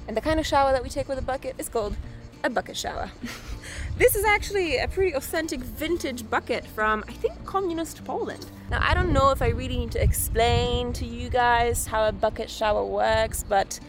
And 0.10 0.18
the 0.18 0.22
kind 0.22 0.40
of 0.40 0.48
shower 0.48 0.72
that 0.72 0.82
we 0.82 0.90
take 0.90 1.08
with 1.08 1.20
a 1.20 1.22
bucket 1.22 1.54
is 1.60 1.70
called 1.70 1.96
a 2.44 2.50
bucket 2.50 2.76
shower. 2.76 3.12
this 4.00 4.16
is 4.16 4.26
actually 4.26 4.80
a 4.80 4.88
pretty 4.88 5.12
authentic 5.12 5.60
vintage 5.60 6.28
bucket 6.28 6.66
from, 6.66 7.04
I 7.08 7.12
think, 7.12 7.46
communist 7.46 8.04
Poland. 8.06 8.44
Now, 8.72 8.80
I 8.82 8.96
don't 8.96 9.14
know 9.14 9.30
if 9.30 9.44
I 9.44 9.50
really 9.50 9.78
need 9.78 9.92
to 9.92 10.02
explain 10.02 10.94
to 10.94 11.06
you 11.06 11.30
guys 11.30 11.86
how 11.86 12.08
a 12.08 12.12
bucket 12.12 12.50
shower 12.50 12.84
works, 12.84 13.46
but 13.48 13.80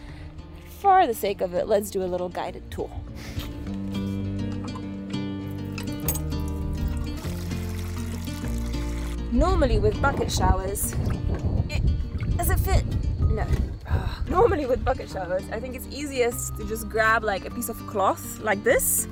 for 0.79 1.07
the 1.07 1.15
sake 1.15 1.41
of 1.41 1.55
it, 1.55 1.67
let's 1.67 1.89
do 1.89 2.03
a 2.03 2.05
little 2.05 2.29
guided 2.29 2.69
tour. 2.69 2.91
Normally 9.31 9.79
with 9.79 9.99
bucket 9.99 10.31
showers, 10.31 10.93
it, 11.67 11.81
does 12.37 12.51
it 12.51 12.59
fit? 12.59 12.85
No. 13.21 13.47
Normally 14.29 14.65
with 14.65 14.83
bucket 14.83 15.09
showers, 15.09 15.43
I 15.51 15.59
think 15.59 15.75
it's 15.75 15.87
easiest 15.91 16.55
to 16.57 16.67
just 16.67 16.89
grab 16.89 17.23
like 17.23 17.45
a 17.45 17.51
piece 17.51 17.69
of 17.69 17.77
cloth 17.87 18.39
like 18.39 18.63
this 18.63 19.07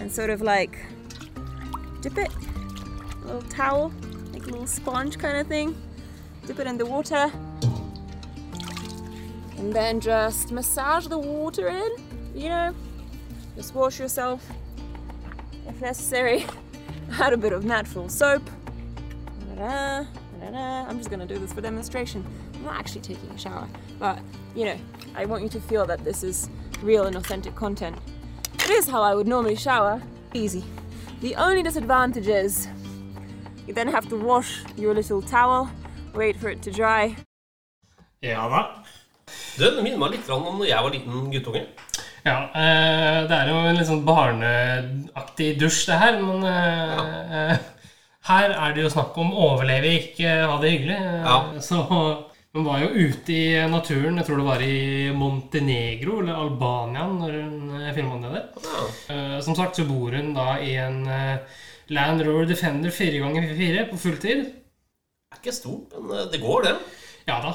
and 0.00 0.10
sort 0.10 0.30
of 0.30 0.40
like 0.40 0.78
dip 2.00 2.18
it, 2.18 2.30
a 3.22 3.26
little 3.26 3.42
towel, 3.42 3.92
like 4.32 4.42
a 4.42 4.50
little 4.50 4.66
sponge 4.66 5.18
kind 5.18 5.36
of 5.36 5.46
thing, 5.46 5.76
dip 6.46 6.58
it 6.58 6.66
in 6.66 6.78
the 6.78 6.86
water, 6.86 7.30
and 9.56 9.72
then 9.72 10.00
just 10.00 10.52
massage 10.52 11.06
the 11.08 11.18
water 11.18 11.68
in, 11.68 11.90
you 12.34 12.48
know, 12.48 12.74
just 13.56 13.74
wash 13.74 13.98
yourself 13.98 14.48
if 15.66 15.80
necessary. 15.80 16.46
Add 17.18 17.32
a 17.32 17.36
bit 17.36 17.52
of 17.52 17.64
natural 17.64 18.08
soap. 18.08 18.48
Da-da, 19.56 20.04
da-da. 20.40 20.86
I'm 20.88 20.98
just 20.98 21.10
gonna 21.10 21.26
do 21.26 21.38
this 21.38 21.52
for 21.52 21.60
demonstration. 21.60 22.24
I'm 22.54 22.64
not 22.64 22.76
actually 22.76 23.00
taking 23.00 23.30
a 23.30 23.38
shower, 23.38 23.68
but 23.98 24.18
you 24.54 24.64
know, 24.64 24.78
I 25.14 25.24
want 25.26 25.42
you 25.42 25.48
to 25.50 25.60
feel 25.60 25.86
that 25.86 26.04
this 26.04 26.22
is 26.22 26.48
real 26.82 27.06
and 27.06 27.16
authentic 27.16 27.54
content. 27.54 27.96
It 28.54 28.70
is 28.70 28.88
how 28.88 29.02
I 29.02 29.14
would 29.14 29.26
normally 29.26 29.56
shower. 29.56 30.02
Easy. 30.34 30.64
The 31.20 31.34
only 31.36 31.62
disadvantage 31.62 32.28
is 32.28 32.68
you 33.66 33.74
then 33.74 33.88
have 33.88 34.08
to 34.08 34.16
wash 34.16 34.62
your 34.76 34.94
little 34.94 35.22
towel, 35.22 35.68
wait 36.14 36.36
for 36.36 36.48
it 36.48 36.62
to 36.62 36.70
dry, 36.70 37.16
Ja 38.20 38.48
da. 38.50 38.62
Det 39.58 39.82
minner 39.82 39.98
meg 40.00 40.16
litt 40.16 40.30
om 40.34 40.46
når 40.58 40.66
jeg 40.66 40.82
var 40.82 40.94
liten 40.94 41.28
guttunge. 41.30 41.60
Ja, 42.24 42.38
eh, 42.50 43.18
det 43.30 43.36
er 43.36 43.50
jo 43.52 43.58
en 43.62 43.78
litt 43.78 43.86
sånn 43.86 44.02
barneaktig 44.06 45.52
dusj, 45.60 45.84
det 45.86 45.98
her. 46.00 46.18
Men 46.18 46.46
eh, 46.48 47.28
eh, 47.38 47.92
her 48.26 48.54
er 48.56 48.74
det 48.74 48.82
jo 48.82 48.90
snakk 48.90 49.14
om 49.22 49.30
å 49.30 49.52
overleve, 49.52 49.94
ikke 50.00 50.34
ha 50.50 50.56
det 50.62 50.72
hyggelig. 50.74 50.98
Ja. 50.98 51.38
Så 51.62 51.84
hun 52.58 52.66
var 52.66 52.80
jo 52.82 52.88
ute 52.90 53.30
i 53.30 53.70
naturen, 53.70 54.18
jeg 54.18 54.26
tror 54.26 54.40
det 54.40 54.46
var 54.48 54.62
i 54.66 55.10
Montenegro 55.14 56.16
eller 56.18 56.40
Albania 56.42 57.04
når 57.06 57.36
hun 57.38 57.74
filma 57.94 58.16
det 58.24 58.30
der. 58.34 58.46
Ja. 58.64 58.86
Eh, 59.14 59.34
som 59.46 59.54
sagt 59.54 59.78
så 59.78 59.84
bor 59.86 60.16
hun 60.16 60.32
da 60.34 60.56
i 60.58 60.72
en 60.82 61.04
eh, 61.06 61.60
Land 61.94 62.24
Rover 62.26 62.48
Defender 62.50 62.90
4x4 62.90 63.84
på 63.92 63.98
fulltid. 64.02 64.40
Det 64.48 65.36
er 65.36 65.38
ikke 65.38 65.54
stort, 65.54 65.94
men 66.02 66.16
eh, 66.16 66.30
det 66.32 66.40
går, 66.42 66.66
det. 66.66 66.72
Ja 67.30 67.38
da. 67.44 67.52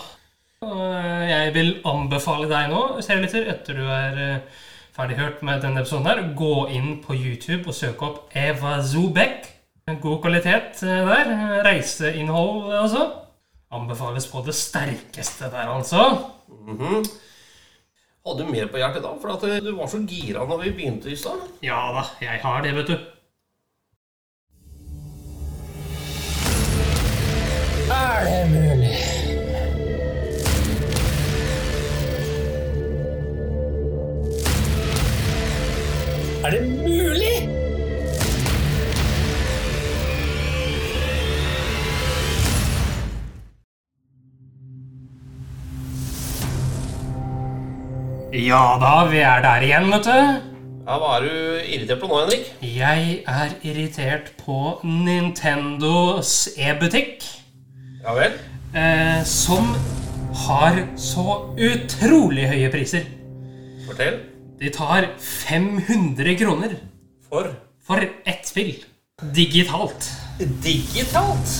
Eh, 0.64 1.24
jeg 1.34 1.52
vil 1.58 1.74
anbefale 1.92 2.48
deg 2.52 2.72
nå, 2.72 2.84
serielytter, 3.04 3.50
etter 3.58 3.82
du 3.82 3.84
er 3.84 4.22
eh, 4.24 4.62
ferdig 4.96 5.20
hørt 5.20 5.44
med 5.44 5.66
denne 5.66 5.84
episoden 5.84 6.08
her, 6.08 6.24
gå 6.40 6.70
inn 6.78 6.96
på 7.04 7.18
YouTube 7.18 7.68
og 7.68 7.76
søke 7.76 8.08
opp 8.08 8.40
Eva 8.40 8.78
Zubek. 8.88 9.52
God 10.00 10.22
kvalitet 10.24 10.80
eh, 10.88 11.04
der. 11.12 11.36
Reiseinnhold, 11.68 12.72
altså. 12.86 13.04
Anbefales 13.74 14.28
på 14.32 14.44
det 14.46 14.56
sterkeste 14.58 15.50
der, 15.54 15.70
altså. 15.74 16.06
Mhm. 16.54 17.04
Hadde 18.24 18.46
du 18.46 18.52
mer 18.54 18.70
på 18.72 18.80
hjertet 18.80 19.04
da? 19.04 19.10
For 19.20 19.34
at 19.34 19.44
eh, 19.50 19.58
du 19.64 19.74
var 19.76 19.90
så 19.92 20.00
gira 20.08 20.46
når 20.48 20.62
vi 20.62 20.76
begynte 20.78 21.12
i 21.12 21.18
stad. 21.20 21.42
Ja 21.66 21.80
da, 21.96 22.06
jeg 22.24 22.40
har 22.44 22.64
det, 22.64 22.76
vet 22.78 22.94
du. 22.94 22.96
Ja 48.54 48.78
da, 48.82 48.92
vi 49.10 49.22
er 49.26 49.42
der 49.44 49.64
igjen, 49.66 49.88
vet 49.90 50.06
du. 50.06 50.18
Ja, 50.84 50.98
Hva 51.00 51.14
er 51.18 51.24
du 51.26 51.36
irritert 51.74 52.02
på 52.02 52.10
nå, 52.12 52.18
Henrik? 52.22 52.50
Jeg 52.62 53.14
er 53.32 53.54
irritert 53.66 54.28
på 54.44 54.58
Nintendos 54.84 56.34
e-butikk. 56.60 57.24
Ja 58.04 58.14
vel? 58.18 58.36
eh, 58.76 59.22
som 59.24 59.70
har 60.46 60.80
så 61.00 61.24
utrolig 61.56 62.48
høye 62.52 62.70
priser. 62.74 63.06
Fortell. 63.88 64.20
De 64.60 64.70
tar 64.74 65.08
500 65.20 66.36
kroner 66.40 66.76
For 67.30 67.50
for 67.84 68.00
ett 68.26 68.46
spill. 68.48 68.76
Digitalt. 69.36 70.10
digitalt. 70.64 71.56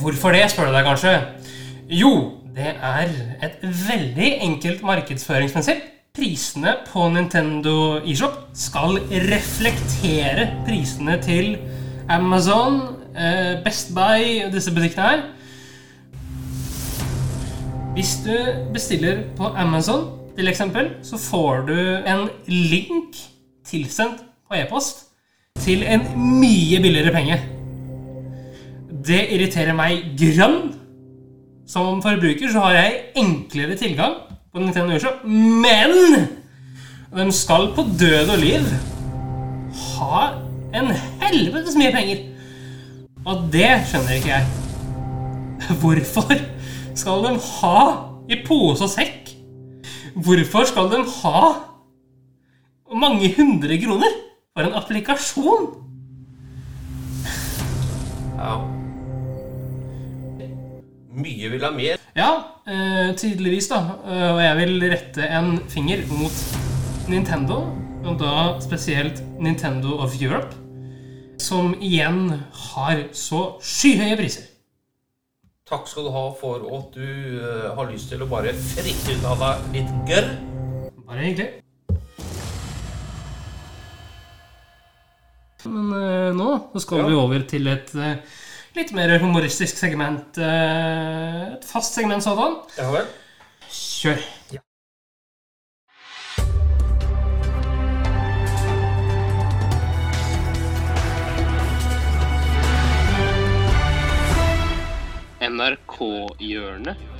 Hvorfor 0.00 0.32
det, 0.34 0.46
spør 0.50 0.70
du 0.70 0.76
deg 0.78 0.86
kanskje? 0.86 1.14
Jo, 1.90 2.12
det 2.60 2.74
er 2.76 3.12
et 3.46 3.62
veldig 3.62 4.30
enkelt 4.44 4.82
markedsføringsprinsipp. 4.84 5.80
Prisene 6.16 6.74
på 6.90 7.06
Nintendo 7.14 8.00
eShop 8.04 8.50
skal 8.58 8.98
reflektere 9.30 10.48
prisene 10.66 11.16
til 11.22 11.54
Amazon, 12.10 12.80
eh, 13.14 13.62
Best 13.64 13.94
Buy 13.94 14.42
og 14.44 14.52
disse 14.52 14.74
butikkene 14.74 15.06
her. 15.08 15.22
Hvis 17.94 18.18
du 18.26 18.34
bestiller 18.74 19.22
på 19.36 19.44
Amazon, 19.56 20.10
til 20.36 20.48
eksempel, 20.48 20.90
så 21.02 21.18
får 21.18 21.64
du 21.68 21.78
en 22.06 22.28
link 22.46 23.16
tilsendt 23.66 24.22
på 24.48 24.56
e-post 24.56 25.06
til 25.60 25.82
en 25.82 26.04
mye 26.16 26.80
billigere 26.80 27.12
penge. 27.12 27.40
Det 29.06 29.20
irriterer 29.34 29.76
meg 29.76 30.14
grønn. 30.18 30.79
Som 31.70 32.00
forbruker 32.02 32.50
så 32.50 32.64
har 32.64 32.72
jeg 32.74 32.94
enklere 33.20 33.76
tilgang 33.78 34.16
på 34.50 34.58
Nintendo 34.58 34.96
eShop, 34.96 35.20
men 35.22 35.92
de 37.14 37.26
skal 37.34 37.68
på 37.76 37.84
død 38.00 38.32
og 38.34 38.40
liv 38.42 38.64
ha 39.92 40.22
en 40.74 40.90
helvetes 41.20 41.76
mye 41.78 41.92
penger. 41.94 42.24
Og 43.22 43.44
det 43.54 43.68
skjønner 43.86 44.16
ikke 44.16 44.32
jeg. 44.32 44.48
Hvorfor 45.82 46.34
skal 46.98 47.22
de 47.28 47.36
ha 47.38 47.84
i 48.26 48.40
pose 48.48 48.88
og 48.88 48.90
sekk? 48.90 49.30
Hvorfor 50.18 50.66
skal 50.72 50.90
de 50.90 51.04
ha 51.20 51.44
mange 52.98 53.30
hundre 53.38 53.78
kroner 53.78 54.18
for 54.50 54.66
en 54.66 54.74
applikasjon? 54.82 55.70
Ja. 58.40 58.58
Mye 61.10 61.48
vil 61.50 61.64
ha 61.64 61.70
mer. 61.74 61.98
Ja, 62.14 62.30
eh, 62.66 63.10
tydeligvis, 63.18 63.68
da. 63.70 63.80
Eh, 64.06 64.26
og 64.30 64.40
jeg 64.42 64.56
vil 64.60 64.84
rette 64.92 65.26
en 65.26 65.56
finger 65.68 66.04
mot 66.10 66.32
Nintendo, 67.10 67.56
og 68.04 68.18
da 68.20 68.60
spesielt 68.62 69.18
Nintendo 69.42 69.96
of 70.04 70.14
Europe, 70.22 70.54
som 71.40 71.74
igjen 71.80 72.28
har 72.52 73.02
så 73.16 73.56
skyhøye 73.64 74.16
priser. 74.20 74.46
Takk 75.70 75.86
skal 75.88 76.06
du 76.08 76.10
ha 76.10 76.24
for 76.34 76.62
at 76.76 76.94
du 76.94 77.02
uh, 77.38 77.74
har 77.76 77.90
lyst 77.92 78.10
til 78.10 78.22
å 78.22 78.26
bare 78.26 78.50
fritte 78.58 79.14
ut 79.14 79.26
av 79.30 79.38
deg 79.38 79.76
litt 79.76 79.92
gørr. 80.08 80.30
Bare 81.06 81.26
hyggelig. 81.28 81.50
Men 85.70 85.92
uh, 85.94 86.30
nå 86.34 86.48
så 86.74 86.82
skal 86.82 87.02
Ja. 87.04 87.06
vi 87.06 87.18
over 87.20 87.44
til 87.46 87.68
et 87.70 87.94
eh, 87.94 88.16
litt 88.76 88.92
mer 88.96 89.18
humoristisk 89.22 89.78
segment. 89.80 90.38
Eh, 90.38 91.54
et 91.54 91.64
fast 91.66 91.94
segment 91.94 92.22
sådan. 92.24 92.60
Ja 92.78 92.90
vel. 92.94 93.06
Kjør. 93.70 94.20
Ja. 94.54 94.60
NRK-hjørnet. 105.40 107.19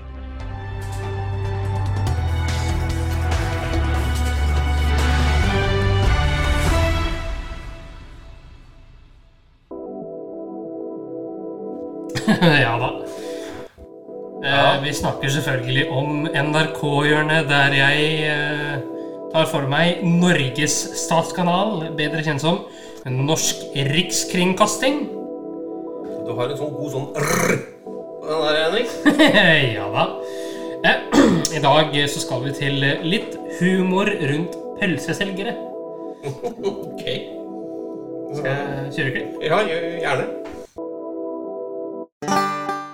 ja 12.65 12.75
da. 12.81 12.91
Eh, 14.41 14.83
vi 14.85 14.93
snakker 14.95 15.29
selvfølgelig 15.29 15.91
om 15.93 16.27
NRK-hjørnet, 16.27 17.49
der 17.51 17.75
jeg 17.77 18.05
eh, 18.25 18.77
tar 19.33 19.49
for 19.51 19.69
meg 19.69 20.01
Norges 20.07 20.77
statskanal, 21.03 21.91
bedre 21.99 22.23
kjent 22.25 22.41
som 22.41 22.63
Norsk 23.05 23.67
Rikskringkasting. 23.75 25.03
Du 26.25 26.33
har 26.39 26.53
en 26.53 26.61
sånn 26.61 26.73
god 26.77 26.95
sånn 26.95 27.11
rrr 27.19 27.59
på 27.85 28.31
den 28.31 28.47
der, 28.47 28.61
Henrik. 28.65 28.97
ja 29.77 29.91
da. 29.93 30.07
Eh, 30.89 30.99
I 31.59 31.65
dag 31.67 32.01
så 32.09 32.25
skal 32.25 32.47
vi 32.47 32.55
til 32.57 32.81
litt 33.05 33.37
humor 33.61 34.09
rundt 34.33 34.57
pølseselgere. 34.81 35.57
Ok. 36.61 37.05
Skal 38.37 38.47
jeg 38.47 38.91
kjøre 38.95 39.13
klipp? 39.15 39.39
Ja, 39.43 39.63
gjerne. 39.67 40.27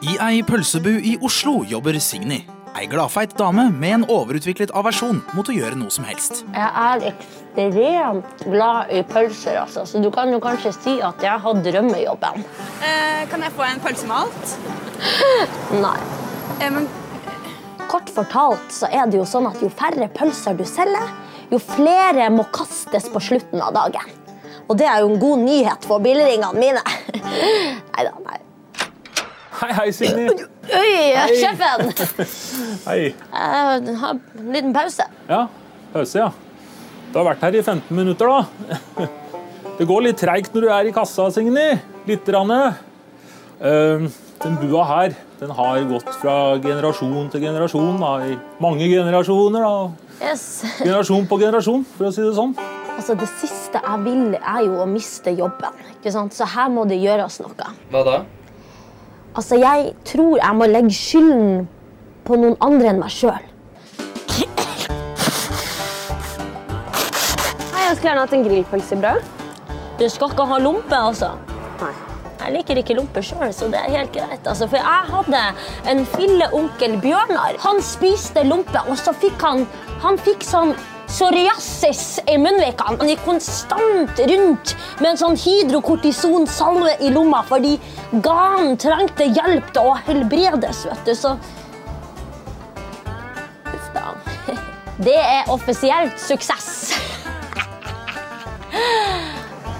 I 0.06 0.12
ei 0.22 0.42
pølsebu 0.46 0.92
i 1.02 1.16
Oslo 1.24 1.64
jobber 1.66 1.96
Signy. 1.98 2.44
Ei 2.78 2.84
gladfeit 2.86 3.32
dame 3.38 3.64
med 3.72 3.94
en 3.94 4.04
overutviklet 4.12 4.70
aversjon 4.76 5.22
mot 5.34 5.48
å 5.50 5.54
gjøre 5.56 5.78
noe 5.80 5.90
som 5.90 6.04
helst. 6.06 6.44
Jeg 6.54 6.68
er 6.82 7.06
ekstremt 7.08 8.44
glad 8.44 8.92
i 8.94 9.00
pølser, 9.08 9.56
altså. 9.64 9.82
så 9.88 10.02
du 10.04 10.10
kan 10.14 10.30
jo 10.30 10.38
kanskje 10.44 10.74
si 10.76 10.94
at 11.02 11.24
jeg 11.26 11.42
har 11.42 11.64
drømmejobben. 11.64 12.46
Eh, 12.84 13.24
kan 13.32 13.42
jeg 13.42 13.56
få 13.56 13.66
en 13.66 13.82
pølse 13.82 14.06
med 14.06 14.16
alt? 14.20 14.54
Nei. 15.86 15.96
Eh, 16.60 16.70
men 16.78 16.88
Kort 17.90 18.10
fortalt 18.10 18.72
så 18.74 18.90
er 18.90 19.10
det 19.10 19.18
jo 19.18 19.26
sånn 19.26 19.50
at 19.50 19.60
jo 19.62 19.70
færre 19.70 20.10
pølser 20.14 20.54
du 20.58 20.64
selger, 20.68 21.10
jo 21.50 21.58
flere 21.62 22.30
må 22.34 22.46
kastes 22.54 23.10
på 23.10 23.22
slutten 23.32 23.62
av 23.62 23.74
dagen. 23.74 24.16
Og 24.66 24.78
det 24.78 24.86
er 24.90 25.02
jo 25.02 25.12
en 25.14 25.22
god 25.22 25.46
nyhet 25.46 25.86
for 25.86 26.02
billigringene 26.02 26.58
mine. 26.58 26.82
Neida, 27.94 28.18
nei. 28.22 28.42
Hei, 29.56 29.70
hei, 29.72 29.90
Signy. 29.94 30.26
Oi, 30.76 30.96
sjefen! 31.38 31.86
Hei. 32.88 32.98
Jeg 33.14 33.94
har 34.02 34.18
en 34.18 34.50
liten 34.52 34.74
pause. 34.76 35.06
Ja, 35.30 35.46
pause, 35.94 36.18
ja. 36.20 36.30
Du 37.12 37.18
har 37.20 37.28
vært 37.30 37.44
her 37.46 37.56
i 37.56 37.62
15 37.64 37.96
minutter, 37.96 38.28
da. 38.28 39.06
Det 39.78 39.84
går 39.88 40.06
litt 40.06 40.16
treigt 40.20 40.54
når 40.56 40.64
du 40.64 40.70
er 40.72 40.88
i 40.88 40.92
kassa, 40.96 41.28
Signy. 41.34 41.66
Litt. 42.08 42.28
Rann. 42.32 42.52
Eh, 43.60 44.06
Den 44.44 44.56
bua 44.60 44.84
her 44.88 45.14
den 45.40 45.50
har 45.52 45.82
gått 45.88 46.08
fra 46.20 46.34
generasjon 46.64 47.28
til 47.32 47.42
generasjon. 47.44 47.96
Da, 48.00 48.12
I 48.24 48.36
mange 48.62 48.86
generasjoner. 48.88 49.64
da. 49.64 50.06
Yes. 50.30 50.46
Generasjon 50.80 51.26
på 51.28 51.36
generasjon, 51.40 51.82
for 51.96 52.08
å 52.08 52.12
si 52.14 52.24
det 52.24 52.32
sånn. 52.36 52.54
Altså, 52.96 53.12
det 53.20 53.28
siste 53.36 53.80
jeg 53.84 54.04
vil, 54.06 54.22
er 54.38 54.62
jo 54.64 54.78
å 54.80 54.86
miste 54.88 55.32
jobben. 55.36 55.76
Ikke 55.98 56.12
sant? 56.14 56.32
Så 56.36 56.48
her 56.48 56.70
må 56.72 56.86
det 56.88 56.96
gjøres 57.02 57.36
noe. 57.44 57.68
Hva 57.92 58.04
da? 58.06 58.14
Altså, 59.37 59.59
jeg 59.61 59.90
tror 60.09 60.38
jeg 60.40 60.57
må 60.57 60.64
legge 60.70 60.94
skylden 60.96 61.66
på 62.25 62.38
noen 62.40 62.55
andre 62.64 62.88
enn 62.88 63.03
meg 63.03 63.12
sjøl. 63.12 63.42
Hei, 64.33 64.46
jeg 67.83 67.99
skulle 67.99 68.09
gjerne 68.09 68.22
hatt 68.22 68.37
en 68.38 68.46
grillpølsebrød. 68.46 69.20
Du 70.01 70.07
skal 70.09 70.33
ikke 70.33 70.46
ha 70.49 70.57
lompe, 70.64 70.96
altså? 70.96 71.35
Nei. 71.83 71.92
Jeg 72.40 72.55
liker 72.55 72.81
ikke 72.81 72.96
lompe 72.96 73.20
sjøl, 73.25 73.53
så 73.53 73.68
det 73.68 73.77
er 73.83 73.92
helt 73.99 74.12
greit. 74.16 74.49
Altså, 74.49 74.64
for 74.72 74.81
jeg 74.81 75.03
hadde 75.12 75.42
en 75.92 76.01
filleonkel 76.16 76.96
Bjørnar. 77.05 77.61
Han 77.66 77.85
spiste 77.85 78.40
lompe, 78.49 78.81
og 78.88 78.96
så 79.01 79.12
fikk 79.20 79.37
han, 79.44 79.68
han 80.01 80.16
fikk 80.25 80.49
sånn 80.49 80.72
psoriasis 81.06 82.18
i 82.26 82.36
munnvikene. 82.40 82.98
Han 83.00 83.10
gikk 83.10 83.24
konstant 83.26 84.22
rundt 84.30 84.74
med 85.00 85.10
en 85.12 85.20
sånn 85.20 85.38
hydrokortisonsalve 85.40 86.96
i 87.06 87.12
lomma 87.14 87.42
fordi 87.46 87.76
ganen 88.24 88.76
trengte 88.80 89.28
hjelp 89.30 89.72
til 89.74 89.92
å 89.92 89.96
helbredes, 90.06 90.84
vet 90.90 91.08
du. 91.08 91.14
Så 91.18 91.36
Uff 93.72 93.90
da. 93.94 94.08
Det 95.06 95.18
er 95.20 95.50
offisielt 95.52 96.16
suksess. 96.20 96.96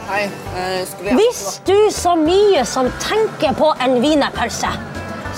Hei, 0.07 0.27
eh, 0.55 0.87
skulle 0.87 1.11
jeg 1.11 1.17
Hvis 1.19 1.61
du 1.67 1.91
så 1.91 2.15
mye 2.15 2.63
som 2.69 2.87
tenker 3.03 3.57
på 3.59 3.73
en 3.83 3.99
wienerpølse, 4.05 4.71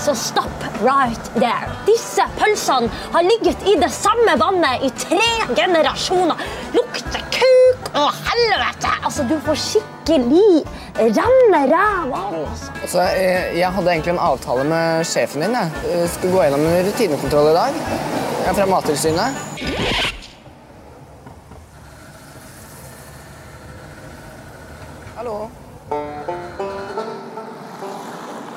så 0.08 0.14
stopp 0.14 0.62
right 0.80 1.24
there. 1.34 1.68
Disse 1.84 2.24
pølsene 2.38 2.88
har 3.12 3.22
ligget 3.26 3.64
i 3.68 3.74
det 3.76 3.90
samme 3.92 4.38
vannet 4.40 4.84
i 4.86 4.88
tre 4.96 5.26
generasjoner. 5.56 6.40
Lukter 6.72 7.24
kuk 7.34 7.90
og 7.92 8.14
helvete! 8.30 8.92
Altså, 9.04 9.26
du 9.28 9.34
får 9.44 9.58
skikkelig 9.60 10.62
renne 10.96 11.60
ræv 11.72 12.14
av 12.16 12.30
den, 12.32 12.46
altså. 12.48 12.70
Altså, 12.82 13.02
jeg, 13.18 13.42
jeg 13.58 13.72
hadde 13.76 13.92
egentlig 13.92 14.14
en 14.14 14.22
avtale 14.30 14.64
med 14.70 15.04
sjefen 15.10 15.44
din. 15.44 15.58
Jeg 15.58 15.92
Jeg 15.92 16.08
skulle 16.14 16.32
gå 16.36 16.46
gjennom 16.46 16.64
en 16.70 16.88
rutinekontroll 16.88 17.50
i 17.50 17.58
dag. 17.58 17.72
Jeg 18.38 18.48
er 18.48 18.58
fra 18.62 18.66
Mattilsynet. 18.72 19.30
Hallo? 25.18 25.36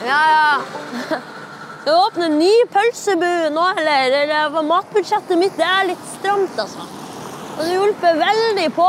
Ja, 0.07 0.23
ja. 0.31 1.19
Skal 1.81 1.93
vi 1.93 1.99
åpne 1.99 2.25
en 2.25 2.39
ny 2.39 2.65
pølsebu 2.69 3.49
nå, 3.55 3.61
eller? 3.81 4.11
eller 4.19 4.61
matbudsjettet 4.69 5.39
mitt 5.41 5.55
det 5.57 5.65
er 5.65 5.87
litt 5.89 6.03
stramt, 6.11 6.59
altså. 6.61 6.85
Og 7.55 7.63
det 7.65 7.71
hjelper 7.73 8.19
veldig 8.21 8.67
på. 8.75 8.85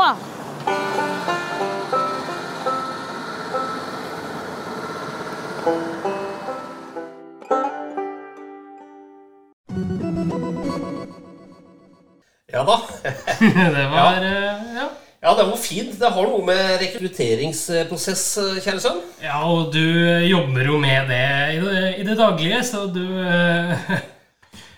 Ja 12.53 12.61
da. 12.69 12.77
Det 13.79 13.87
var 13.89 14.21
eh, 14.21 14.43
ja. 14.45 14.62
Ja, 15.23 15.31
det 15.39 15.45
var 15.47 15.55
fint. 15.59 15.93
Det 15.99 16.09
har 16.11 16.25
noe 16.27 16.43
med 16.43 16.73
rekrutteringsprosess, 16.81 18.23
kjære 18.65 18.81
sønn. 18.83 18.97
ja, 19.23 19.37
og 19.47 19.69
du 19.71 19.79
eh, 19.79 20.25
jobber 20.27 20.67
jo 20.67 20.79
med 20.83 21.07
det 21.07 21.21
i 21.55 21.61
det, 21.63 21.83
i 22.01 22.03
det 22.09 22.17
daglige, 22.19 22.59
så 22.67 22.85
du 22.91 23.03
eh, 23.23 23.93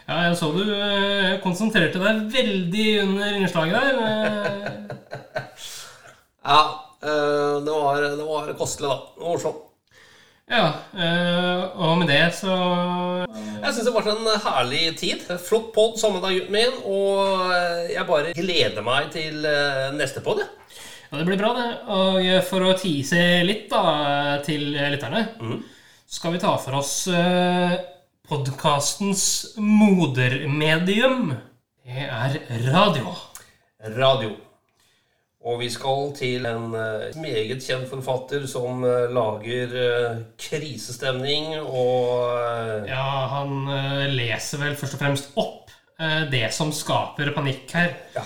Ja, 0.06 0.20
jeg 0.28 0.36
så 0.38 0.52
du 0.54 0.62
eh, 0.70 1.32
konsentrerte 1.42 1.98
deg 1.98 2.20
veldig 2.36 2.88
under 3.08 3.40
innslaget 3.40 3.74
der. 3.82 3.96
eh. 4.06 4.72
Ja, 6.46 6.60
eh, 7.02 7.56
det 7.66 7.74
var, 7.74 8.04
det 8.06 8.26
var 8.28 8.52
kostelig, 8.60 8.92
da. 8.92 9.00
Det 9.16 9.24
var 9.26 9.32
morsomt. 9.34 9.64
Ja, 10.46 10.66
eh, 10.94 11.62
og 11.82 11.96
med 11.98 12.12
det 12.12 12.28
så 12.38 12.54
Jeg 12.54 13.72
syns 13.74 13.88
det 13.88 13.94
vært 13.96 14.12
en 14.12 14.28
herlig 14.44 14.84
tid. 15.00 15.24
Flott 15.42 15.72
pod 15.74 15.98
deg, 15.98 16.52
min. 16.54 16.76
Og 16.86 17.50
eh, 17.50 17.96
jeg 17.96 18.06
bare 18.06 18.36
gleder 18.38 18.86
meg 18.86 19.10
til 19.16 19.42
eh, 19.50 19.90
neste 19.98 20.22
pod. 20.26 20.44
Ja, 20.46 21.18
det 21.18 21.26
blir 21.26 21.42
bra, 21.42 21.54
det. 21.58 21.68
Og 21.90 22.30
for 22.46 22.68
å 22.68 22.78
tease 22.78 23.42
litt 23.46 23.68
da, 23.74 24.38
til 24.46 24.74
lytterne, 24.74 25.26
så 26.06 26.20
skal 26.20 26.36
vi 26.36 26.42
ta 26.42 26.56
for 26.62 26.78
oss 26.82 26.96
podkastens 28.30 29.56
modermedium. 29.58 31.34
Det 31.86 32.10
er 32.10 32.42
radio. 32.74 33.14
Radio. 33.96 34.36
Og 35.46 35.60
vi 35.62 35.68
skal 35.70 36.08
til 36.18 36.46
en 36.50 36.72
eh, 36.74 37.12
meget 37.22 37.62
kjent 37.62 37.86
forfatter 37.90 38.48
som 38.50 38.82
eh, 38.86 39.12
lager 39.14 39.76
eh, 39.78 40.16
krisestemning 40.42 41.52
og 41.62 42.90
Ja, 42.90 43.06
han 43.36 43.70
leser 44.16 44.64
vel 44.64 44.78
først 44.80 44.98
og 44.98 45.04
fremst 45.04 45.38
opp 45.38 45.62
det 46.32 46.50
som 46.52 46.74
skaper 46.76 47.30
panikk 47.32 47.72
her. 47.72 47.94
Ja. 48.12 48.22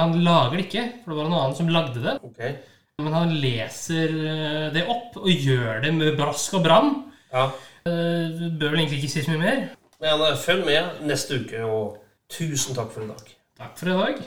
Han 0.00 0.16
lager 0.26 0.56
det 0.56 0.64
ikke, 0.64 0.82
for 1.04 1.12
det 1.12 1.18
var 1.20 1.28
en 1.28 1.36
annen 1.38 1.54
som 1.54 1.68
lagde 1.70 2.00
det. 2.02 2.14
Ok. 2.26 2.40
Men 2.98 3.14
han 3.14 3.34
leser 3.38 4.10
det 4.74 4.82
opp 4.90 5.14
og 5.20 5.28
gjør 5.30 5.84
det 5.84 5.92
med 5.94 6.18
brask 6.18 6.56
og 6.58 6.64
bram. 6.66 6.90
Ja. 7.30 7.44
Du 7.86 8.42
bør 8.58 8.74
vel 8.74 8.82
egentlig 8.82 9.04
ikke 9.04 9.12
si 9.14 9.22
så 9.22 9.36
mye 9.36 9.44
mer. 9.44 9.62
Men 10.02 10.26
følg 10.42 10.66
med 10.66 11.06
neste 11.06 11.38
uke, 11.44 11.62
og 11.62 12.02
tusen 12.26 12.74
takk 12.74 12.90
for 12.96 13.06
i 13.06 13.12
dag. 13.12 13.36
Takk 13.62 13.78
for 13.78 13.94
i 13.94 14.00
dag. 14.02 14.26